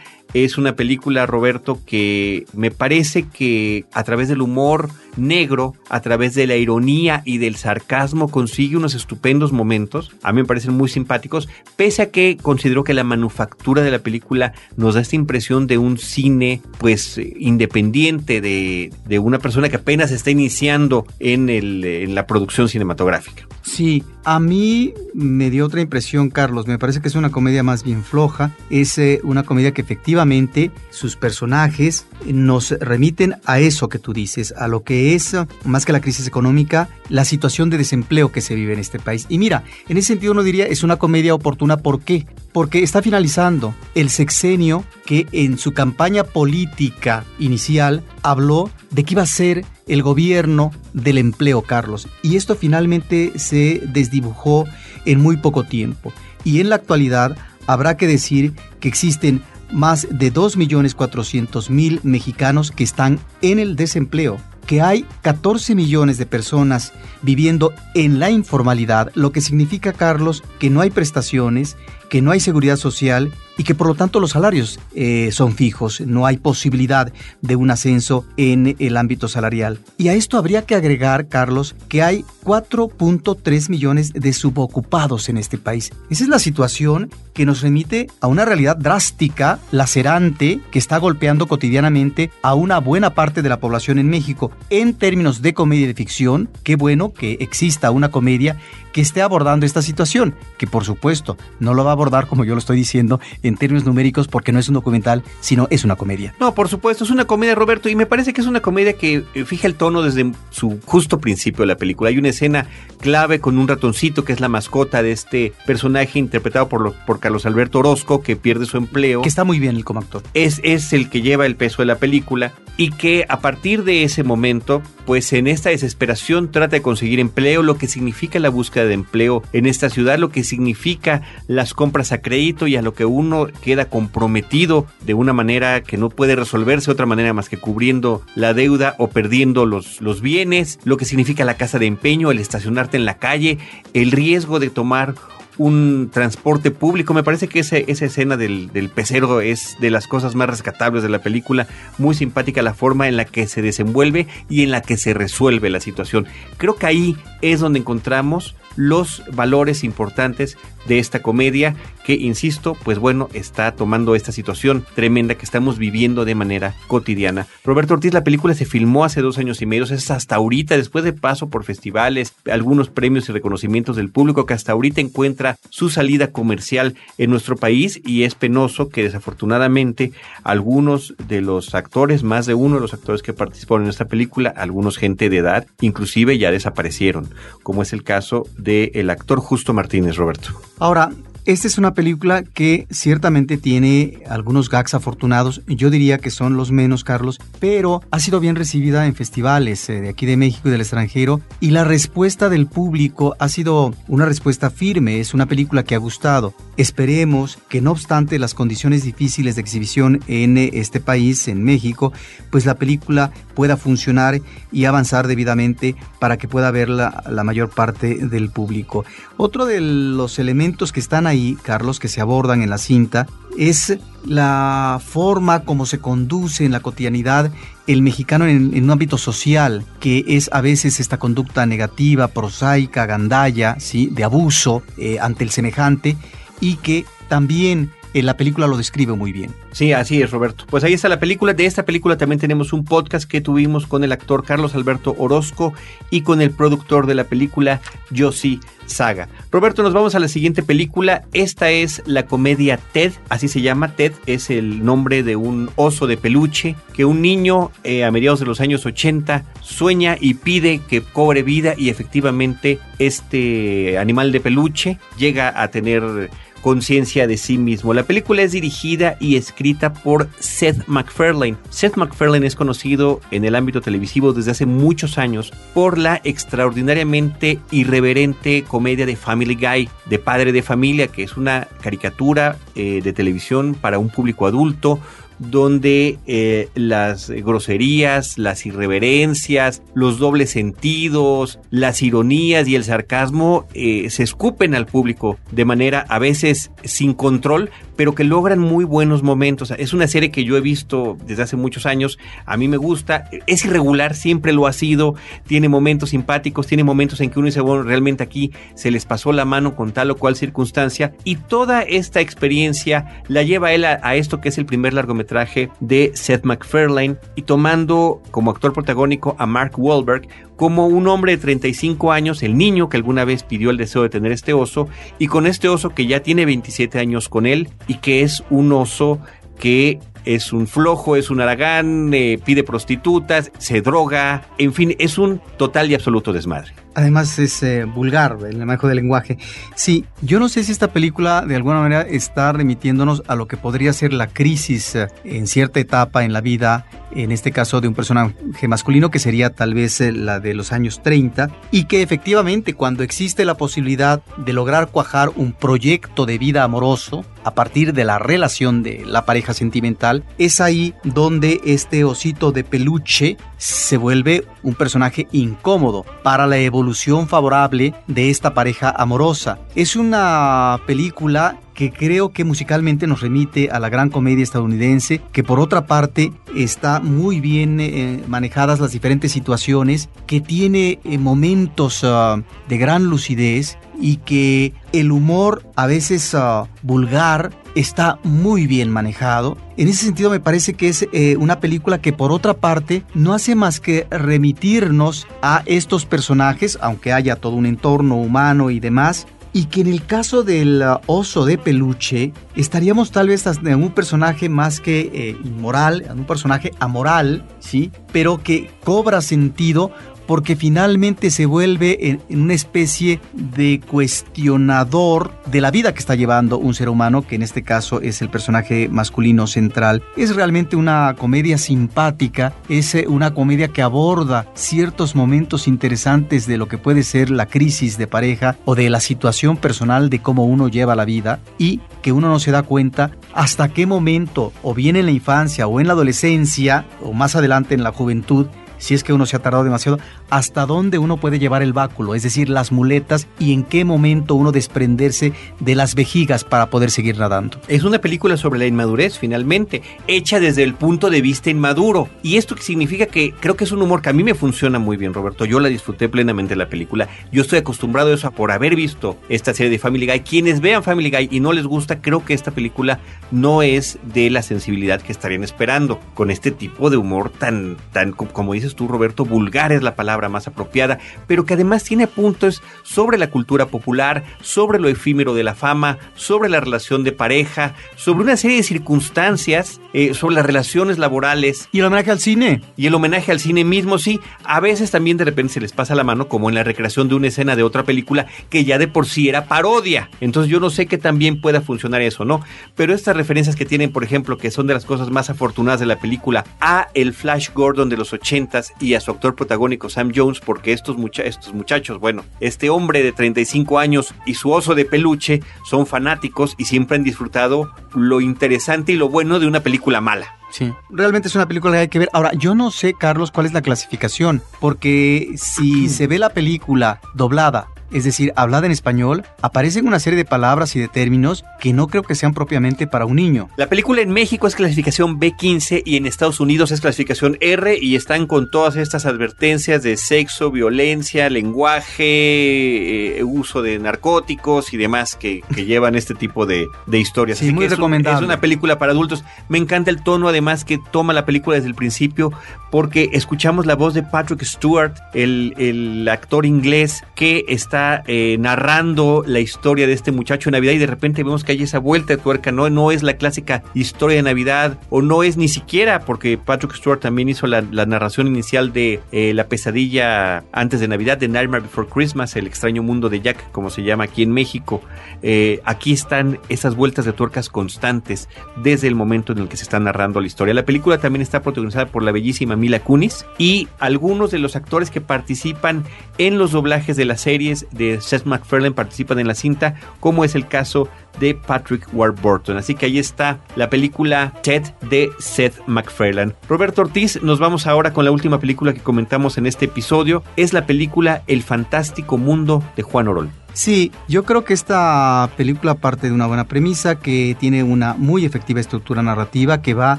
es 0.44 0.58
una 0.58 0.76
película, 0.76 1.26
Roberto, 1.26 1.80
que 1.86 2.46
me 2.52 2.70
parece 2.70 3.26
que 3.28 3.86
a 3.92 4.04
través 4.04 4.28
del 4.28 4.42
humor 4.42 4.90
negro, 5.16 5.74
a 5.88 6.00
través 6.00 6.34
de 6.34 6.46
la 6.46 6.56
ironía 6.56 7.22
y 7.24 7.38
del 7.38 7.56
sarcasmo, 7.56 8.28
consigue 8.28 8.76
unos 8.76 8.94
estupendos 8.94 9.52
momentos. 9.52 10.12
A 10.22 10.32
mí 10.32 10.40
me 10.42 10.46
parecen 10.46 10.74
muy 10.74 10.88
simpáticos, 10.88 11.48
pese 11.76 12.02
a 12.02 12.10
que 12.10 12.36
considero 12.40 12.84
que 12.84 12.94
la 12.94 13.04
manufactura 13.04 13.82
de 13.82 13.90
la 13.90 14.00
película 14.00 14.52
nos 14.76 14.94
da 14.94 15.00
esta 15.00 15.16
impresión 15.16 15.66
de 15.66 15.78
un 15.78 15.98
cine, 15.98 16.60
pues, 16.78 17.18
independiente, 17.38 18.40
de, 18.40 18.92
de 19.06 19.18
una 19.18 19.38
persona 19.38 19.68
que 19.68 19.76
apenas 19.76 20.10
está 20.10 20.30
iniciando 20.30 21.06
en, 21.18 21.48
el, 21.48 21.84
en 21.84 22.14
la 22.14 22.26
producción 22.26 22.68
cinematográfica. 22.68 23.46
Sí, 23.62 24.04
a 24.24 24.38
mí 24.38 24.94
me 25.12 25.50
dio 25.50 25.66
otra 25.66 25.80
impresión, 25.80 26.30
Carlos. 26.30 26.68
Me 26.68 26.78
parece 26.78 27.00
que 27.00 27.08
es 27.08 27.16
una 27.16 27.30
comedia 27.30 27.64
más 27.64 27.82
bien 27.82 28.04
floja. 28.04 28.52
Es 28.70 28.96
eh, 28.98 29.20
una 29.24 29.42
comedia 29.42 29.72
que 29.72 29.82
efectivamente 29.82 30.70
sus 30.90 31.16
personajes 31.16 32.06
nos 32.24 32.70
remiten 32.70 33.36
a 33.44 33.58
eso 33.58 33.88
que 33.88 33.98
tú 33.98 34.12
dices, 34.12 34.54
a 34.56 34.68
lo 34.68 34.84
que 34.84 35.05
es, 35.14 35.36
más 35.64 35.84
que 35.84 35.92
la 35.92 36.00
crisis 36.00 36.26
económica, 36.26 36.88
la 37.08 37.24
situación 37.24 37.70
de 37.70 37.78
desempleo 37.78 38.32
que 38.32 38.40
se 38.40 38.54
vive 38.54 38.72
en 38.72 38.78
este 38.78 38.98
país. 38.98 39.26
Y 39.28 39.38
mira, 39.38 39.64
en 39.88 39.96
ese 39.96 40.08
sentido 40.08 40.32
uno 40.32 40.42
diría 40.42 40.66
es 40.66 40.82
una 40.82 40.96
comedia 40.96 41.34
oportuna. 41.34 41.76
¿Por 41.76 42.00
qué? 42.00 42.26
Porque 42.52 42.82
está 42.82 43.02
finalizando 43.02 43.74
el 43.94 44.10
sexenio 44.10 44.84
que 45.04 45.26
en 45.32 45.58
su 45.58 45.72
campaña 45.72 46.24
política 46.24 47.24
inicial 47.38 48.02
habló 48.22 48.70
de 48.90 49.04
que 49.04 49.14
iba 49.14 49.22
a 49.22 49.26
ser 49.26 49.64
el 49.86 50.02
gobierno 50.02 50.72
del 50.92 51.18
empleo, 51.18 51.62
Carlos. 51.62 52.08
Y 52.22 52.36
esto 52.36 52.56
finalmente 52.56 53.32
se 53.36 53.82
desdibujó 53.86 54.64
en 55.04 55.20
muy 55.20 55.36
poco 55.36 55.64
tiempo. 55.64 56.12
Y 56.44 56.60
en 56.60 56.70
la 56.70 56.76
actualidad 56.76 57.36
habrá 57.66 57.96
que 57.96 58.06
decir 58.06 58.54
que 58.80 58.88
existen 58.88 59.42
más 59.72 60.06
de 60.10 60.32
2.400.000 60.32 62.00
mexicanos 62.02 62.70
que 62.70 62.84
están 62.84 63.18
en 63.42 63.58
el 63.58 63.76
desempleo. 63.76 64.38
Que 64.66 64.82
hay 64.82 65.06
14 65.22 65.74
millones 65.74 66.18
de 66.18 66.26
personas 66.26 66.92
viviendo 67.22 67.72
en 67.94 68.18
la 68.18 68.30
informalidad, 68.30 69.10
lo 69.14 69.32
que 69.32 69.40
significa, 69.40 69.92
Carlos, 69.92 70.42
que 70.58 70.70
no 70.70 70.80
hay 70.80 70.90
prestaciones, 70.90 71.76
que 72.10 72.22
no 72.22 72.30
hay 72.30 72.40
seguridad 72.40 72.76
social 72.76 73.32
y 73.56 73.64
que 73.64 73.74
por 73.74 73.86
lo 73.86 73.94
tanto 73.94 74.20
los 74.20 74.32
salarios 74.32 74.78
eh, 74.94 75.30
son 75.32 75.54
fijos, 75.54 76.00
no 76.00 76.26
hay 76.26 76.36
posibilidad 76.36 77.12
de 77.40 77.56
un 77.56 77.70
ascenso 77.70 78.24
en 78.36 78.76
el 78.78 78.96
ámbito 78.96 79.28
salarial. 79.28 79.80
Y 79.98 80.08
a 80.08 80.14
esto 80.14 80.38
habría 80.38 80.66
que 80.66 80.74
agregar, 80.74 81.28
Carlos, 81.28 81.74
que 81.88 82.02
hay 82.02 82.24
4.3 82.44 83.70
millones 83.70 84.12
de 84.12 84.32
subocupados 84.32 85.28
en 85.28 85.36
este 85.36 85.58
país. 85.58 85.90
Esa 86.10 86.24
es 86.24 86.28
la 86.28 86.38
situación 86.38 87.10
que 87.34 87.46
nos 87.46 87.60
remite 87.60 88.08
a 88.20 88.28
una 88.28 88.44
realidad 88.44 88.76
drástica, 88.76 89.58
lacerante, 89.70 90.60
que 90.70 90.78
está 90.78 90.98
golpeando 90.98 91.46
cotidianamente 91.46 92.30
a 92.42 92.54
una 92.54 92.78
buena 92.78 93.14
parte 93.14 93.42
de 93.42 93.48
la 93.48 93.60
población 93.60 93.98
en 93.98 94.08
México. 94.08 94.50
En 94.70 94.94
términos 94.94 95.42
de 95.42 95.54
comedia 95.54 95.86
de 95.86 95.94
ficción, 95.94 96.48
qué 96.62 96.76
bueno 96.76 97.12
que 97.12 97.32
exista 97.40 97.90
una 97.90 98.10
comedia 98.10 98.56
que 98.92 99.02
esté 99.02 99.20
abordando 99.20 99.66
esta 99.66 99.82
situación, 99.82 100.34
que 100.56 100.66
por 100.66 100.84
supuesto 100.84 101.36
no 101.60 101.74
lo 101.74 101.84
va 101.84 101.90
a 101.90 101.92
abordar 101.92 102.26
como 102.26 102.44
yo 102.44 102.54
lo 102.54 102.60
estoy 102.60 102.78
diciendo 102.78 103.20
en 103.48 103.56
términos 103.56 103.84
numéricos 103.84 104.28
porque 104.28 104.52
no 104.52 104.58
es 104.58 104.68
un 104.68 104.74
documental, 104.74 105.22
sino 105.40 105.66
es 105.70 105.84
una 105.84 105.96
comedia. 105.96 106.34
No, 106.40 106.54
por 106.54 106.68
supuesto, 106.68 107.04
es 107.04 107.10
una 107.10 107.24
comedia, 107.24 107.54
Roberto, 107.54 107.88
y 107.88 107.96
me 107.96 108.06
parece 108.06 108.32
que 108.32 108.40
es 108.40 108.46
una 108.46 108.60
comedia 108.60 108.94
que 108.94 109.24
eh, 109.34 109.44
fija 109.44 109.66
el 109.66 109.74
tono 109.74 110.02
desde 110.02 110.32
su 110.50 110.80
justo 110.84 111.18
principio 111.18 111.62
de 111.62 111.68
la 111.68 111.76
película. 111.76 112.10
Hay 112.10 112.18
una 112.18 112.28
escena 112.28 112.66
clave 113.00 113.40
con 113.40 113.58
un 113.58 113.68
ratoncito 113.68 114.24
que 114.24 114.32
es 114.32 114.40
la 114.40 114.48
mascota 114.48 115.02
de 115.02 115.12
este 115.12 115.52
personaje 115.66 116.18
interpretado 116.18 116.68
por, 116.68 116.94
por 117.06 117.20
Carlos 117.20 117.46
Alberto 117.46 117.78
Orozco, 117.78 118.22
que 118.22 118.36
pierde 118.36 118.66
su 118.66 118.76
empleo. 118.76 119.22
Que 119.22 119.28
está 119.28 119.44
muy 119.44 119.58
bien 119.58 119.76
el 119.76 119.84
como 119.84 120.00
actor. 120.00 120.22
Es, 120.34 120.60
es 120.64 120.92
el 120.92 121.10
que 121.10 121.22
lleva 121.22 121.46
el 121.46 121.56
peso 121.56 121.82
de 121.82 121.86
la 121.86 121.96
película 121.96 122.52
y 122.76 122.90
que 122.90 123.24
a 123.28 123.40
partir 123.40 123.84
de 123.84 124.04
ese 124.04 124.22
momento, 124.22 124.82
pues 125.06 125.32
en 125.32 125.46
esta 125.46 125.70
desesperación 125.70 126.50
trata 126.50 126.76
de 126.76 126.82
conseguir 126.82 127.20
empleo, 127.20 127.62
lo 127.62 127.78
que 127.78 127.86
significa 127.86 128.38
la 128.40 128.48
búsqueda 128.48 128.84
de 128.84 128.94
empleo 128.94 129.42
en 129.52 129.66
esta 129.66 129.88
ciudad, 129.88 130.18
lo 130.18 130.30
que 130.30 130.44
significa 130.44 131.22
las 131.46 131.72
compras 131.72 132.12
a 132.12 132.20
crédito 132.20 132.66
y 132.66 132.76
a 132.76 132.82
lo 132.82 132.92
que 132.92 133.04
uno 133.04 133.46
queda 133.62 133.86
comprometido 133.86 134.86
de 135.04 135.14
una 135.14 135.32
manera 135.32 135.82
que 135.82 135.96
no 135.96 136.10
puede 136.10 136.36
resolverse 136.36 136.86
de 136.86 136.92
otra 136.92 137.06
manera 137.06 137.32
más 137.32 137.48
que 137.48 137.56
cubriendo 137.56 138.22
la 138.34 138.52
deuda 138.52 138.96
o 138.98 139.08
perdiendo 139.08 139.64
los, 139.64 140.00
los 140.00 140.20
bienes, 140.20 140.80
lo 140.84 140.96
que 140.96 141.04
significa 141.04 141.44
la 141.44 141.56
casa 141.56 141.78
de 141.78 141.86
empeño, 141.86 142.30
el 142.30 142.38
estacionarte 142.38 142.96
en 142.96 143.04
la 143.04 143.18
calle, 143.18 143.58
el 143.94 144.10
riesgo 144.10 144.58
de 144.58 144.70
tomar 144.70 145.14
un 145.58 146.10
transporte 146.12 146.70
público. 146.70 147.14
Me 147.14 147.22
parece 147.22 147.48
que 147.48 147.60
esa 147.60 147.76
escena 147.76 148.36
del, 148.36 148.72
del, 148.72 148.88
pecero 148.88 149.40
es 149.40 149.76
de 149.80 149.90
las 149.90 150.06
cosas 150.06 150.34
más 150.34 150.48
rescatables 150.48 151.02
de 151.02 151.08
la 151.08 151.20
película. 151.20 151.66
Muy 151.98 152.14
simpática 152.14 152.62
la 152.62 152.74
forma 152.74 153.08
en 153.08 153.16
la 153.16 153.24
que 153.24 153.46
se 153.46 153.62
desenvuelve 153.62 154.26
y 154.48 154.62
en 154.62 154.70
la 154.70 154.82
que 154.82 154.96
se 154.96 155.14
resuelve 155.14 155.70
la 155.70 155.80
situación. 155.80 156.26
Creo 156.56 156.76
que 156.76 156.86
ahí 156.86 157.16
es 157.42 157.60
donde 157.60 157.78
encontramos 157.78 158.54
los 158.76 159.22
valores 159.32 159.84
importantes 159.84 160.56
de 160.86 160.98
esta 160.98 161.20
comedia 161.20 161.74
que, 162.04 162.14
insisto, 162.14 162.76
pues 162.84 162.98
bueno, 162.98 163.28
está 163.32 163.72
tomando 163.72 164.14
esta 164.14 164.30
situación 164.30 164.84
tremenda 164.94 165.34
que 165.34 165.44
estamos 165.44 165.78
viviendo 165.78 166.24
de 166.24 166.36
manera 166.36 166.74
cotidiana. 166.86 167.48
Roberto 167.64 167.94
Ortiz, 167.94 168.14
la 168.14 168.22
película 168.22 168.54
se 168.54 168.64
filmó 168.64 169.04
hace 169.04 169.22
dos 169.22 169.38
años 169.38 169.60
y 169.60 169.66
medio, 169.66 169.84
es 169.84 170.10
hasta 170.10 170.36
ahorita, 170.36 170.76
después 170.76 171.04
de 171.04 171.12
paso 171.12 171.48
por 171.48 171.64
festivales, 171.64 172.34
algunos 172.50 172.88
premios 172.88 173.28
y 173.28 173.32
reconocimientos 173.32 173.96
del 173.96 174.10
público, 174.10 174.46
que 174.46 174.54
hasta 174.54 174.72
ahorita 174.72 175.00
encuentra 175.00 175.58
su 175.70 175.90
salida 175.90 176.28
comercial 176.28 176.94
en 177.18 177.30
nuestro 177.30 177.56
país 177.56 178.00
y 178.04 178.22
es 178.22 178.36
penoso 178.36 178.88
que 178.88 179.02
desafortunadamente 179.02 180.12
algunos 180.46 181.14
de 181.26 181.40
los 181.40 181.74
actores, 181.74 182.22
más 182.22 182.46
de 182.46 182.54
uno 182.54 182.76
de 182.76 182.80
los 182.80 182.94
actores 182.94 183.20
que 183.22 183.32
participaron 183.32 183.84
en 183.84 183.90
esta 183.90 184.04
película, 184.04 184.54
algunos 184.56 184.96
gente 184.96 185.28
de 185.28 185.38
edad, 185.38 185.66
inclusive 185.80 186.38
ya 186.38 186.52
desaparecieron, 186.52 187.28
como 187.64 187.82
es 187.82 187.92
el 187.92 188.04
caso 188.04 188.46
del 188.56 188.92
el 188.94 189.10
actor 189.10 189.40
Justo 189.40 189.72
Martínez, 189.72 190.16
Roberto. 190.16 190.50
Ahora, 190.78 191.10
esta 191.46 191.68
es 191.68 191.78
una 191.78 191.94
película 191.94 192.42
que 192.42 192.88
ciertamente 192.90 193.56
tiene 193.56 194.18
algunos 194.28 194.68
gags 194.68 194.94
afortunados, 194.94 195.62
yo 195.68 195.90
diría 195.90 196.18
que 196.18 196.30
son 196.30 196.56
los 196.56 196.72
menos, 196.72 197.04
Carlos, 197.04 197.38
pero 197.60 198.02
ha 198.10 198.18
sido 198.18 198.40
bien 198.40 198.56
recibida 198.56 199.06
en 199.06 199.14
festivales 199.14 199.88
eh, 199.88 200.00
de 200.00 200.08
aquí 200.08 200.26
de 200.26 200.36
México 200.36 200.68
y 200.68 200.72
del 200.72 200.80
extranjero 200.80 201.40
y 201.60 201.70
la 201.70 201.84
respuesta 201.84 202.48
del 202.48 202.66
público 202.66 203.36
ha 203.38 203.48
sido 203.48 203.94
una 204.08 204.26
respuesta 204.26 204.70
firme, 204.70 205.20
es 205.20 205.34
una 205.34 205.46
película 205.46 205.84
que 205.84 205.94
ha 205.94 205.98
gustado. 205.98 206.52
Esperemos 206.76 207.58
que 207.68 207.80
no 207.80 207.92
obstante 207.92 208.40
las 208.40 208.52
condiciones 208.52 209.04
difíciles 209.04 209.54
de 209.54 209.60
exhibición 209.60 210.20
en 210.26 210.58
eh, 210.58 210.70
este 210.74 210.98
país, 211.00 211.46
en 211.46 211.62
México, 211.62 212.12
pues 212.50 212.66
la 212.66 212.74
película 212.74 213.30
pueda 213.54 213.76
funcionar 213.76 214.40
y 214.72 214.84
avanzar 214.84 215.28
debidamente 215.28 215.94
para 216.18 216.38
que 216.38 216.48
pueda 216.48 216.72
verla 216.72 217.22
la 217.30 217.44
mayor 217.44 217.70
parte 217.70 218.16
del 218.16 218.50
público. 218.50 219.04
Otro 219.36 219.64
de 219.64 219.80
los 219.80 220.38
elementos 220.40 220.92
que 220.92 221.00
están 221.00 221.26
ahí 221.26 221.35
Carlos, 221.62 222.00
que 222.00 222.08
se 222.08 222.20
abordan 222.20 222.62
en 222.62 222.70
la 222.70 222.78
cinta, 222.78 223.26
es 223.56 223.98
la 224.24 225.00
forma 225.04 225.60
como 225.60 225.86
se 225.86 225.98
conduce 225.98 226.64
en 226.64 226.72
la 226.72 226.80
cotidianidad 226.80 227.50
el 227.86 228.02
mexicano 228.02 228.46
en, 228.46 228.82
un 228.82 228.90
ámbito 228.90 229.18
social, 229.18 229.84
que 230.00 230.24
es 230.26 230.50
a 230.52 230.60
veces 230.60 230.98
esta 230.98 231.18
conducta 231.18 231.66
negativa, 231.66 232.28
prosaica, 232.28 233.06
gandalla, 233.06 233.76
¿sí? 233.78 234.08
de 234.10 234.24
abuso 234.24 234.82
eh, 234.96 235.18
ante 235.20 235.44
el 235.44 235.50
semejante, 235.50 236.16
y 236.60 236.76
que 236.76 237.04
también 237.28 237.92
la 238.22 238.36
película 238.36 238.66
lo 238.66 238.76
describe 238.76 239.14
muy 239.14 239.32
bien. 239.32 239.54
Sí, 239.72 239.92
así 239.92 240.22
es, 240.22 240.30
Roberto. 240.30 240.64
Pues 240.68 240.84
ahí 240.84 240.92
está 240.92 241.08
la 241.08 241.20
película. 241.20 241.54
De 241.54 241.66
esta 241.66 241.84
película 241.84 242.16
también 242.16 242.40
tenemos 242.40 242.72
un 242.72 242.84
podcast 242.84 243.28
que 243.28 243.40
tuvimos 243.40 243.86
con 243.86 244.04
el 244.04 244.12
actor 244.12 244.44
Carlos 244.44 244.74
Alberto 244.74 245.14
Orozco 245.18 245.74
y 246.10 246.22
con 246.22 246.40
el 246.40 246.50
productor 246.50 247.06
de 247.06 247.14
la 247.14 247.24
película, 247.24 247.80
Josie 248.16 248.60
Saga. 248.86 249.28
Roberto, 249.50 249.82
nos 249.82 249.92
vamos 249.92 250.14
a 250.14 250.18
la 250.18 250.28
siguiente 250.28 250.62
película. 250.62 251.24
Esta 251.32 251.70
es 251.70 252.02
la 252.06 252.26
comedia 252.26 252.78
Ted, 252.78 253.12
así 253.28 253.48
se 253.48 253.60
llama. 253.60 253.94
Ted 253.94 254.12
es 254.26 254.50
el 254.50 254.84
nombre 254.84 255.22
de 255.22 255.36
un 255.36 255.70
oso 255.76 256.06
de 256.06 256.16
peluche 256.16 256.76
que 256.94 257.04
un 257.04 257.20
niño 257.20 257.70
eh, 257.84 258.04
a 258.04 258.10
mediados 258.10 258.40
de 258.40 258.46
los 258.46 258.60
años 258.60 258.86
80 258.86 259.44
sueña 259.60 260.16
y 260.20 260.34
pide 260.34 260.80
que 260.88 261.02
cobre 261.02 261.42
vida 261.42 261.74
y 261.76 261.90
efectivamente 261.90 262.78
este 262.98 263.98
animal 263.98 264.32
de 264.32 264.40
peluche 264.40 264.98
llega 265.18 265.60
a 265.60 265.68
tener 265.68 266.30
conciencia 266.66 267.28
de 267.28 267.36
sí 267.36 267.58
mismo. 267.58 267.94
La 267.94 268.02
película 268.02 268.42
es 268.42 268.50
dirigida 268.50 269.16
y 269.20 269.36
escrita 269.36 269.92
por 269.92 270.28
Seth 270.40 270.88
MacFarlane. 270.88 271.56
Seth 271.70 271.94
MacFarlane 271.94 272.44
es 272.44 272.56
conocido 272.56 273.20
en 273.30 273.44
el 273.44 273.54
ámbito 273.54 273.80
televisivo 273.80 274.32
desde 274.32 274.50
hace 274.50 274.66
muchos 274.66 275.16
años 275.16 275.52
por 275.74 275.96
la 275.96 276.20
extraordinariamente 276.24 277.60
irreverente 277.70 278.64
comedia 278.64 279.06
de 279.06 279.14
Family 279.14 279.54
Guy, 279.54 279.88
de 280.06 280.18
Padre 280.18 280.50
de 280.50 280.62
Familia, 280.62 281.06
que 281.06 281.22
es 281.22 281.36
una 281.36 281.68
caricatura 281.80 282.56
eh, 282.74 283.00
de 283.00 283.12
televisión 283.12 283.76
para 283.80 284.00
un 284.00 284.08
público 284.08 284.44
adulto 284.44 284.98
donde 285.38 286.18
eh, 286.26 286.68
las 286.74 287.30
groserías, 287.30 288.38
las 288.38 288.66
irreverencias, 288.66 289.82
los 289.94 290.18
dobles 290.18 290.50
sentidos, 290.50 291.58
las 291.70 292.02
ironías 292.02 292.66
y 292.68 292.74
el 292.74 292.84
sarcasmo 292.84 293.66
eh, 293.74 294.10
se 294.10 294.22
escupen 294.22 294.74
al 294.74 294.86
público 294.86 295.38
de 295.50 295.64
manera 295.64 296.04
a 296.08 296.18
veces 296.18 296.70
sin 296.84 297.14
control, 297.14 297.70
pero 297.96 298.14
que 298.14 298.24
logran 298.24 298.58
muy 298.58 298.84
buenos 298.84 299.22
momentos. 299.22 299.72
Es 299.76 299.92
una 299.92 300.06
serie 300.06 300.30
que 300.30 300.44
yo 300.44 300.56
he 300.56 300.60
visto 300.60 301.16
desde 301.26 301.42
hace 301.42 301.56
muchos 301.56 301.86
años, 301.86 302.18
a 302.44 302.56
mí 302.56 302.68
me 302.68 302.76
gusta, 302.76 303.28
es 303.46 303.64
irregular, 303.64 304.14
siempre 304.14 304.52
lo 304.52 304.66
ha 304.66 304.72
sido, 304.72 305.14
tiene 305.46 305.68
momentos 305.68 306.10
simpáticos, 306.10 306.66
tiene 306.66 306.84
momentos 306.84 307.20
en 307.20 307.30
que 307.30 307.38
uno 307.38 307.46
dice, 307.46 307.60
bueno, 307.60 307.82
realmente 307.82 308.22
aquí 308.22 308.52
se 308.74 308.90
les 308.90 309.04
pasó 309.04 309.32
la 309.32 309.44
mano 309.44 309.74
con 309.74 309.92
tal 309.92 310.10
o 310.10 310.16
cual 310.16 310.36
circunstancia, 310.36 311.14
y 311.24 311.36
toda 311.36 311.82
esta 311.82 312.20
experiencia 312.20 313.22
la 313.28 313.42
lleva 313.42 313.72
él 313.72 313.84
a, 313.84 314.16
esto 314.16 314.40
que 314.40 314.48
es 314.48 314.58
el 314.58 314.66
primer 314.66 314.94
largometraje 314.94 315.70
de 315.80 316.12
Seth 316.14 316.44
MacFarlane, 316.44 317.16
y 317.34 317.42
tomando 317.42 318.22
como 318.30 318.50
actor 318.50 318.72
protagónico 318.72 319.36
a 319.38 319.46
Mark 319.46 319.72
Wahlberg, 319.78 320.28
como 320.56 320.86
un 320.86 321.06
hombre 321.08 321.32
de 321.32 321.38
35 321.38 322.12
años, 322.12 322.42
el 322.42 322.56
niño 322.56 322.88
que 322.88 322.96
alguna 322.96 323.24
vez 323.24 323.42
pidió 323.42 323.70
el 323.70 323.76
deseo 323.76 324.02
de 324.02 324.08
tener 324.08 324.32
este 324.32 324.52
oso, 324.52 324.88
y 325.18 325.26
con 325.28 325.46
este 325.46 325.68
oso 325.68 325.90
que 325.90 326.06
ya 326.06 326.20
tiene 326.20 326.44
27 326.44 326.98
años 326.98 327.28
con 327.28 327.46
él 327.46 327.68
y 327.86 327.94
que 327.94 328.22
es 328.22 328.42
un 328.50 328.72
oso 328.72 329.20
que 329.58 330.00
es 330.26 330.52
un 330.52 330.66
flojo, 330.66 331.16
es 331.16 331.30
un 331.30 331.40
aragán, 331.40 332.12
eh, 332.12 332.38
pide 332.44 332.64
prostitutas, 332.64 333.52
se 333.58 333.80
droga, 333.80 334.42
en 334.58 334.74
fin, 334.74 334.94
es 334.98 335.18
un 335.18 335.40
total 335.56 335.90
y 335.90 335.94
absoluto 335.94 336.32
desmadre. 336.32 336.72
Además 336.94 337.38
es 337.38 337.62
eh, 337.62 337.84
vulgar 337.84 338.38
el 338.48 338.58
manejo 338.58 338.88
del 338.88 338.96
lenguaje. 338.96 339.38
Sí, 339.76 340.04
yo 340.22 340.40
no 340.40 340.48
sé 340.48 340.64
si 340.64 340.72
esta 340.72 340.88
película 340.88 341.44
de 341.46 341.54
alguna 341.54 341.80
manera 341.80 342.02
está 342.02 342.52
remitiéndonos 342.52 343.22
a 343.28 343.36
lo 343.36 343.46
que 343.46 343.56
podría 343.56 343.92
ser 343.92 344.12
la 344.12 344.26
crisis 344.26 344.96
eh, 344.96 345.08
en 345.24 345.46
cierta 345.46 345.78
etapa 345.78 346.24
en 346.24 346.32
la 346.32 346.40
vida, 346.40 346.86
en 347.16 347.32
este 347.32 347.52
caso 347.52 347.80
de 347.80 347.88
un 347.88 347.94
personaje 347.94 348.68
masculino 348.68 349.10
que 349.10 349.18
sería 349.18 349.50
tal 349.50 349.74
vez 349.74 350.00
eh, 350.00 350.12
la 350.12 350.40
de 350.40 350.54
los 350.54 350.72
años 350.72 351.02
30, 351.02 351.50
y 351.70 351.84
que 351.84 352.02
efectivamente 352.02 352.74
cuando 352.74 353.02
existe 353.02 353.44
la 353.44 353.56
posibilidad 353.56 354.22
de 354.36 354.52
lograr 354.52 354.88
cuajar 354.88 355.30
un 355.36 355.52
proyecto 355.52 356.26
de 356.26 356.38
vida 356.38 356.62
amoroso, 356.62 357.24
a 357.44 357.54
partir 357.54 357.92
de 357.92 358.04
la 358.04 358.18
relación 358.18 358.82
de 358.82 359.04
la 359.06 359.24
pareja 359.24 359.54
sentimental, 359.54 360.24
es 360.36 360.60
ahí 360.60 360.94
donde 361.04 361.60
este 361.64 362.02
osito 362.04 362.50
de 362.50 362.64
peluche 362.64 363.36
se 363.56 363.96
vuelve 363.96 364.44
un 364.62 364.74
personaje 364.74 365.28
incómodo 365.30 366.04
para 366.24 366.46
la 366.46 366.58
evolución 366.58 367.28
favorable 367.28 367.94
de 368.08 368.30
esta 368.30 368.52
pareja 368.52 368.90
amorosa. 368.90 369.60
Es 369.76 369.94
una 369.94 370.80
película 370.86 371.56
que 371.76 371.92
creo 371.92 372.32
que 372.32 372.44
musicalmente 372.44 373.06
nos 373.06 373.20
remite 373.20 373.68
a 373.70 373.78
la 373.78 373.90
gran 373.90 374.08
comedia 374.08 374.42
estadounidense, 374.42 375.20
que 375.30 375.44
por 375.44 375.60
otra 375.60 375.86
parte 375.86 376.32
está 376.56 377.00
muy 377.00 377.40
bien 377.40 377.78
eh, 377.80 378.24
manejadas 378.26 378.80
las 378.80 378.92
diferentes 378.92 379.30
situaciones, 379.30 380.08
que 380.26 380.40
tiene 380.40 380.98
eh, 381.04 381.18
momentos 381.18 382.00
ah, 382.02 382.42
de 382.68 382.78
gran 382.78 383.04
lucidez 383.04 383.78
y 384.00 384.16
que 384.16 384.72
el 384.92 385.12
humor 385.12 385.64
a 385.76 385.86
veces 385.86 386.34
ah, 386.34 386.66
vulgar 386.82 387.52
está 387.74 388.18
muy 388.24 388.66
bien 388.66 388.90
manejado. 388.90 389.58
En 389.76 389.88
ese 389.88 390.06
sentido 390.06 390.30
me 390.30 390.40
parece 390.40 390.74
que 390.74 390.88
es 390.88 391.06
eh, 391.12 391.36
una 391.38 391.60
película 391.60 392.00
que 392.00 392.14
por 392.14 392.32
otra 392.32 392.54
parte 392.54 393.04
no 393.14 393.34
hace 393.34 393.54
más 393.54 393.80
que 393.80 394.06
remitirnos 394.10 395.26
a 395.42 395.62
estos 395.66 396.06
personajes, 396.06 396.78
aunque 396.80 397.12
haya 397.12 397.36
todo 397.36 397.54
un 397.54 397.66
entorno 397.66 398.16
humano 398.16 398.70
y 398.70 398.80
demás, 398.80 399.26
y 399.56 399.64
que 399.64 399.80
en 399.80 399.86
el 399.86 400.04
caso 400.04 400.42
del 400.42 400.82
uh, 400.82 401.00
oso 401.06 401.46
de 401.46 401.56
peluche 401.56 402.34
estaríamos 402.56 403.10
tal 403.10 403.28
vez 403.28 403.46
en 403.46 403.82
un 403.82 403.90
personaje 403.90 404.50
más 404.50 404.82
que 404.82 405.10
eh, 405.14 405.36
inmoral, 405.44 406.04
en 406.10 406.18
un 406.18 406.26
personaje 406.26 406.72
amoral, 406.78 407.42
¿sí? 407.58 407.90
Pero 408.12 408.42
que 408.42 408.70
cobra 408.84 409.22
sentido 409.22 409.92
porque 410.26 410.56
finalmente 410.56 411.30
se 411.30 411.46
vuelve 411.46 412.08
en, 412.08 412.20
una 412.28 412.54
especie 412.54 413.20
de 413.32 413.80
cuestionador 413.88 415.32
de 415.46 415.60
la 415.60 415.70
vida 415.70 415.92
que 415.92 416.00
está 416.00 416.14
llevando 416.14 416.58
un 416.58 416.74
ser 416.74 416.88
humano, 416.88 417.22
que 417.22 417.36
en 417.36 417.42
este 417.42 417.62
caso 417.62 418.00
es 418.00 418.22
el 418.22 418.28
personaje 418.28 418.88
masculino 418.88 419.46
central. 419.46 420.02
Es 420.16 420.34
realmente 420.34 420.76
una 420.76 421.14
comedia 421.18 421.58
simpática, 421.58 422.52
es 422.68 422.94
eh, 422.94 423.06
una 423.08 423.34
comedia 423.34 423.68
que 423.68 423.82
aborda 423.82 424.46
ciertos 424.54 425.14
momentos 425.14 425.68
interesantes 425.68 426.46
de 426.46 426.58
lo 426.58 426.68
que 426.68 426.78
puede 426.78 427.02
ser 427.02 427.30
la 427.30 427.46
crisis 427.46 427.98
de 427.98 428.06
pareja 428.06 428.56
o 428.64 428.74
de 428.74 428.90
la 428.90 429.00
situación 429.00 429.56
personal 429.56 430.10
de 430.10 430.20
cómo 430.20 430.44
uno 430.44 430.68
lleva 430.68 430.96
la 430.96 431.04
vida 431.04 431.40
y 431.58 431.80
que 432.02 432.12
uno 432.12 432.28
no 432.28 432.38
se 432.38 432.50
da 432.50 432.62
cuenta 432.62 433.10
hasta 433.34 433.68
qué 433.68 433.86
momento, 433.86 434.52
o 434.62 434.74
bien 434.74 434.96
en 434.96 435.06
la 435.06 435.12
infancia 435.12 435.66
o 435.66 435.80
en 435.80 435.86
la 435.86 435.92
adolescencia, 435.92 436.86
o 437.02 437.12
más 437.12 437.36
adelante 437.36 437.74
en 437.74 437.82
la 437.82 437.92
juventud, 437.92 438.46
si 438.78 438.94
es 438.94 439.04
que 439.04 439.12
uno 439.12 439.26
se 439.26 439.36
ha 439.36 439.40
tardado 439.40 439.64
demasiado, 439.64 439.98
hasta 440.30 440.66
dónde 440.66 440.98
uno 440.98 441.16
puede 441.16 441.38
llevar 441.38 441.62
el 441.62 441.72
báculo, 441.72 442.14
es 442.14 442.22
decir, 442.22 442.48
las 442.48 442.72
muletas 442.72 443.26
y 443.38 443.52
en 443.52 443.62
qué 443.62 443.84
momento 443.84 444.34
uno 444.34 444.52
desprenderse 444.52 445.32
de 445.60 445.74
las 445.74 445.94
vejigas 445.94 446.44
para 446.44 446.70
poder 446.70 446.90
seguir 446.90 447.18
nadando. 447.18 447.60
Es 447.68 447.84
una 447.84 448.00
película 448.00 448.36
sobre 448.36 448.58
la 448.58 448.66
inmadurez, 448.66 449.18
finalmente, 449.18 449.82
hecha 450.06 450.40
desde 450.40 450.62
el 450.62 450.74
punto 450.74 451.10
de 451.10 451.20
vista 451.20 451.50
inmaduro. 451.50 452.08
Y 452.22 452.36
esto 452.36 452.56
significa 452.58 453.06
que 453.06 453.32
creo 453.38 453.56
que 453.56 453.64
es 453.64 453.72
un 453.72 453.82
humor 453.82 454.02
que 454.02 454.10
a 454.10 454.12
mí 454.12 454.24
me 454.24 454.34
funciona 454.34 454.78
muy 454.78 454.96
bien, 454.96 455.14
Roberto. 455.14 455.44
Yo 455.44 455.60
la 455.60 455.68
disfruté 455.68 456.08
plenamente 456.08 456.56
la 456.56 456.68
película. 456.68 457.08
Yo 457.32 457.42
estoy 457.42 457.58
acostumbrado 457.58 458.10
a 458.10 458.14
eso 458.14 458.30
por 458.30 458.50
haber 458.50 458.76
visto 458.76 459.18
esta 459.28 459.54
serie 459.54 459.70
de 459.70 459.78
Family 459.78 460.06
Guy. 460.06 460.20
Quienes 460.20 460.60
vean 460.60 460.82
Family 460.82 461.10
Guy 461.10 461.28
y 461.30 461.40
no 461.40 461.52
les 461.52 461.66
gusta, 461.66 462.00
creo 462.00 462.24
que 462.24 462.34
esta 462.34 462.50
película 462.50 463.00
no 463.30 463.62
es 463.62 463.98
de 464.02 464.30
la 464.30 464.42
sensibilidad 464.42 465.00
que 465.00 465.12
estarían 465.12 465.44
esperando 465.44 466.00
con 466.14 466.30
este 466.30 466.50
tipo 466.50 466.90
de 466.90 466.96
humor 466.96 467.30
tan, 467.30 467.76
tan 467.92 468.12
como 468.12 468.54
dices 468.54 468.74
tú, 468.74 468.88
Roberto, 468.88 469.24
vulgar 469.24 469.72
es 469.72 469.82
la 469.82 469.94
palabra 469.94 470.15
más 470.28 470.46
apropiada, 470.46 470.98
pero 471.26 471.44
que 471.44 471.54
además 471.54 471.84
tiene 471.84 472.06
puntos 472.06 472.62
sobre 472.82 473.18
la 473.18 473.30
cultura 473.30 473.66
popular, 473.66 474.24
sobre 474.40 474.78
lo 474.78 474.88
efímero 474.88 475.34
de 475.34 475.44
la 475.44 475.54
fama, 475.54 475.98
sobre 476.14 476.48
la 476.48 476.60
relación 476.60 477.04
de 477.04 477.12
pareja, 477.12 477.74
sobre 477.96 478.24
una 478.24 478.36
serie 478.36 478.58
de 478.58 478.62
circunstancias, 478.62 479.80
eh, 479.92 480.14
sobre 480.14 480.34
las 480.34 480.46
relaciones 480.46 480.98
laborales. 480.98 481.68
Y 481.72 481.80
el 481.80 481.86
homenaje 481.86 482.10
al 482.10 482.20
cine. 482.20 482.62
Y 482.76 482.86
el 482.86 482.94
homenaje 482.94 483.32
al 483.32 483.40
cine 483.40 483.64
mismo, 483.64 483.98
sí. 483.98 484.20
A 484.44 484.60
veces 484.60 484.90
también 484.90 485.16
de 485.16 485.24
repente 485.24 485.54
se 485.54 485.60
les 485.60 485.72
pasa 485.72 485.94
la 485.94 486.04
mano, 486.04 486.28
como 486.28 486.48
en 486.48 486.54
la 486.54 486.64
recreación 486.64 487.08
de 487.08 487.14
una 487.14 487.28
escena 487.28 487.56
de 487.56 487.62
otra 487.62 487.84
película 487.84 488.26
que 488.50 488.64
ya 488.64 488.78
de 488.78 488.88
por 488.88 489.06
sí 489.06 489.28
era 489.28 489.46
parodia. 489.46 490.10
Entonces 490.20 490.50
yo 490.50 490.60
no 490.60 490.70
sé 490.70 490.86
que 490.86 490.98
también 490.98 491.40
pueda 491.40 491.60
funcionar 491.60 492.02
eso, 492.02 492.24
¿no? 492.24 492.42
Pero 492.74 492.94
estas 492.94 493.16
referencias 493.16 493.56
que 493.56 493.66
tienen, 493.66 493.92
por 493.92 494.04
ejemplo, 494.04 494.38
que 494.38 494.50
son 494.50 494.66
de 494.66 494.74
las 494.74 494.84
cosas 494.84 495.10
más 495.10 495.30
afortunadas 495.30 495.80
de 495.80 495.86
la 495.86 495.98
película, 495.98 496.44
a 496.60 496.88
el 496.94 497.12
Flash 497.12 497.50
Gordon 497.54 497.88
de 497.88 497.96
los 497.96 498.12
ochentas 498.12 498.72
y 498.80 498.94
a 498.94 499.00
su 499.00 499.10
actor 499.10 499.34
protagónico 499.34 499.88
Sam 499.88 500.05
Jones, 500.14 500.40
porque 500.40 500.72
estos, 500.72 500.96
estos 501.22 501.54
muchachos, 501.54 501.98
bueno, 501.98 502.24
este 502.40 502.70
hombre 502.70 503.02
de 503.02 503.12
35 503.12 503.78
años 503.78 504.14
y 504.26 504.34
su 504.34 504.50
oso 504.50 504.74
de 504.74 504.84
peluche 504.84 505.42
son 505.64 505.86
fanáticos 505.86 506.54
y 506.58 506.64
siempre 506.64 506.96
han 506.96 507.04
disfrutado 507.04 507.70
lo 507.94 508.20
interesante 508.20 508.92
y 508.92 508.96
lo 508.96 509.08
bueno 509.08 509.38
de 509.38 509.46
una 509.46 509.60
película 509.60 510.00
mala. 510.00 510.36
Sí, 510.50 510.72
realmente 510.90 511.28
es 511.28 511.34
una 511.34 511.48
película 511.48 511.74
que 511.74 511.78
hay 511.80 511.88
que 511.88 511.98
ver. 511.98 512.08
Ahora, 512.12 512.32
yo 512.34 512.54
no 512.54 512.70
sé, 512.70 512.94
Carlos, 512.94 513.30
cuál 513.30 513.46
es 513.46 513.52
la 513.52 513.62
clasificación, 513.62 514.42
porque 514.60 515.32
si 515.36 515.88
se 515.88 516.06
ve 516.06 516.18
la 516.18 516.30
película 516.30 517.00
doblada 517.14 517.68
es 517.92 518.04
decir, 518.04 518.32
hablada 518.36 518.66
en 518.66 518.72
español, 518.72 519.24
aparecen 519.42 519.86
una 519.86 519.98
serie 519.98 520.16
de 520.16 520.24
palabras 520.24 520.74
y 520.76 520.80
de 520.80 520.88
términos 520.88 521.44
que 521.60 521.72
no 521.72 521.86
creo 521.88 522.02
que 522.02 522.14
sean 522.14 522.34
propiamente 522.34 522.86
para 522.86 523.06
un 523.06 523.16
niño. 523.16 523.48
La 523.56 523.68
película 523.68 524.02
en 524.02 524.10
México 524.10 524.46
es 524.46 524.54
clasificación 524.54 525.20
B15 525.20 525.82
y 525.84 525.96
en 525.96 526.06
Estados 526.06 526.40
Unidos 526.40 526.72
es 526.72 526.80
clasificación 526.80 527.36
R 527.40 527.78
y 527.80 527.96
están 527.96 528.26
con 528.26 528.50
todas 528.50 528.76
estas 528.76 529.06
advertencias 529.06 529.82
de 529.82 529.96
sexo, 529.96 530.50
violencia, 530.50 531.30
lenguaje, 531.30 533.18
eh, 533.18 533.24
uso 533.24 533.62
de 533.62 533.78
narcóticos 533.78 534.72
y 534.72 534.76
demás 534.76 535.16
que, 535.16 535.42
llevan 535.56 535.94
este 535.94 536.14
tipo 536.14 536.46
de, 536.46 536.68
historias. 536.92 537.38
Sí, 537.38 537.52
muy 537.52 537.68
recomendable. 537.68 538.20
es 538.20 538.24
una 538.24 538.40
película 538.40 538.78
para 538.78 538.92
adultos. 538.92 539.24
Me 539.48 539.58
encanta 539.58 539.90
el 539.90 540.02
tono 540.02 540.28
además 540.28 540.64
que 540.64 540.78
toma 540.90 541.12
la 541.12 541.24
película 541.24 541.56
desde 541.56 541.68
el 541.68 541.74
principio 541.74 542.32
porque 542.70 543.10
escuchamos 543.12 543.66
la 543.66 543.74
voz 543.74 543.94
de 543.94 544.02
Patrick 544.02 544.42
Stewart, 544.42 544.94
el, 545.14 545.54
el 545.56 546.08
actor 546.08 546.46
inglés 546.46 547.04
que 547.14 547.44
está 547.48 547.75
eh, 548.06 548.36
narrando 548.38 549.22
la 549.26 549.40
historia 549.40 549.86
de 549.86 549.92
este 549.92 550.12
muchacho 550.12 550.50
de 550.50 550.56
Navidad 550.56 550.72
y 550.72 550.78
de 550.78 550.86
repente 550.86 551.22
vemos 551.22 551.44
que 551.44 551.52
hay 551.52 551.62
esa 551.62 551.78
vuelta 551.78 552.16
de 552.16 552.22
tuerca, 552.22 552.52
no, 552.52 552.68
no 552.70 552.90
es 552.90 553.02
la 553.02 553.14
clásica 553.14 553.62
historia 553.74 554.16
de 554.16 554.22
Navidad 554.22 554.78
o 554.90 555.02
no 555.02 555.22
es 555.22 555.36
ni 555.36 555.48
siquiera 555.48 556.00
porque 556.00 556.38
Patrick 556.38 556.74
Stewart 556.74 557.00
también 557.00 557.28
hizo 557.28 557.46
la, 557.46 557.62
narración 557.62 558.26
inicial 558.26 558.72
de 558.72 559.00
eh, 559.12 559.32
la 559.34 559.46
pesadilla 559.48 560.44
antes 560.52 560.80
de 560.80 560.88
Navidad 560.88 561.18
de 561.18 561.28
Nightmare 561.28 561.62
Before 561.62 561.88
Christmas, 561.88 562.34
el 562.36 562.46
extraño 562.46 562.82
mundo 562.82 563.08
de 563.08 563.20
Jack, 563.20 563.50
como 563.52 563.70
se 563.70 563.82
llama 563.82 564.04
aquí 564.04 564.22
en 564.22 564.32
México. 564.32 564.82
Eh, 565.22 565.60
aquí 565.64 565.92
están 565.92 566.40
esas 566.48 566.74
vueltas 566.74 567.04
de 567.04 567.12
tuercas 567.12 567.48
constantes 567.48 568.28
desde 568.56 568.88
el 568.88 568.94
momento 568.94 569.32
en 569.32 569.38
el 569.38 569.48
que 569.48 569.56
se 569.56 569.62
está 569.62 569.78
narrando 569.78 570.20
la 570.20 570.26
historia. 570.26 570.54
La 570.54 570.64
película 570.64 570.98
también 570.98 571.22
está 571.22 571.42
protagonizada 571.42 571.86
por 571.86 572.02
la 572.02 572.12
bellísima 572.12 572.56
Mila 572.56 572.80
Kunis 572.80 573.26
y 573.38 573.68
algunos 573.78 574.30
de 574.30 574.38
los 574.38 574.56
actores 574.56 574.90
que 574.90 575.00
participan 575.00 575.84
en 576.18 576.38
los 576.38 576.52
doblajes 576.52 576.96
de 576.96 577.04
las 577.04 577.20
series 577.20 577.65
de 577.72 578.00
Seth 578.00 578.24
MacFarlane 578.24 578.74
participan 578.74 579.18
en 579.18 579.28
la 579.28 579.34
cinta, 579.34 579.74
como 580.00 580.24
es 580.24 580.34
el 580.34 580.46
caso 580.48 580.88
de 581.20 581.34
Patrick 581.34 581.88
Warburton. 581.92 582.56
Así 582.56 582.74
que 582.74 582.86
ahí 582.86 582.98
está 582.98 583.40
la 583.56 583.70
película 583.70 584.32
Ted 584.42 584.62
de 584.82 585.10
Seth 585.18 585.66
MacFarlane. 585.66 586.34
Roberto 586.48 586.82
Ortiz, 586.82 587.22
nos 587.22 587.38
vamos 587.38 587.66
ahora 587.66 587.92
con 587.92 588.04
la 588.04 588.10
última 588.10 588.38
película 588.38 588.74
que 588.74 588.80
comentamos 588.80 589.38
en 589.38 589.46
este 589.46 589.66
episodio. 589.66 590.22
Es 590.36 590.52
la 590.52 590.66
película 590.66 591.22
El 591.26 591.42
fantástico 591.42 592.18
mundo 592.18 592.62
de 592.76 592.82
Juan 592.82 593.08
Orol. 593.08 593.30
Sí, 593.56 593.90
yo 594.06 594.26
creo 594.26 594.44
que 594.44 594.52
esta 594.52 595.30
película 595.34 595.76
parte 595.76 596.08
de 596.08 596.12
una 596.12 596.26
buena 596.26 596.44
premisa 596.44 596.96
que 596.96 597.34
tiene 597.40 597.62
una 597.62 597.94
muy 597.94 598.26
efectiva 598.26 598.60
estructura 598.60 599.02
narrativa 599.02 599.62
que 599.62 599.72
va 599.72 599.98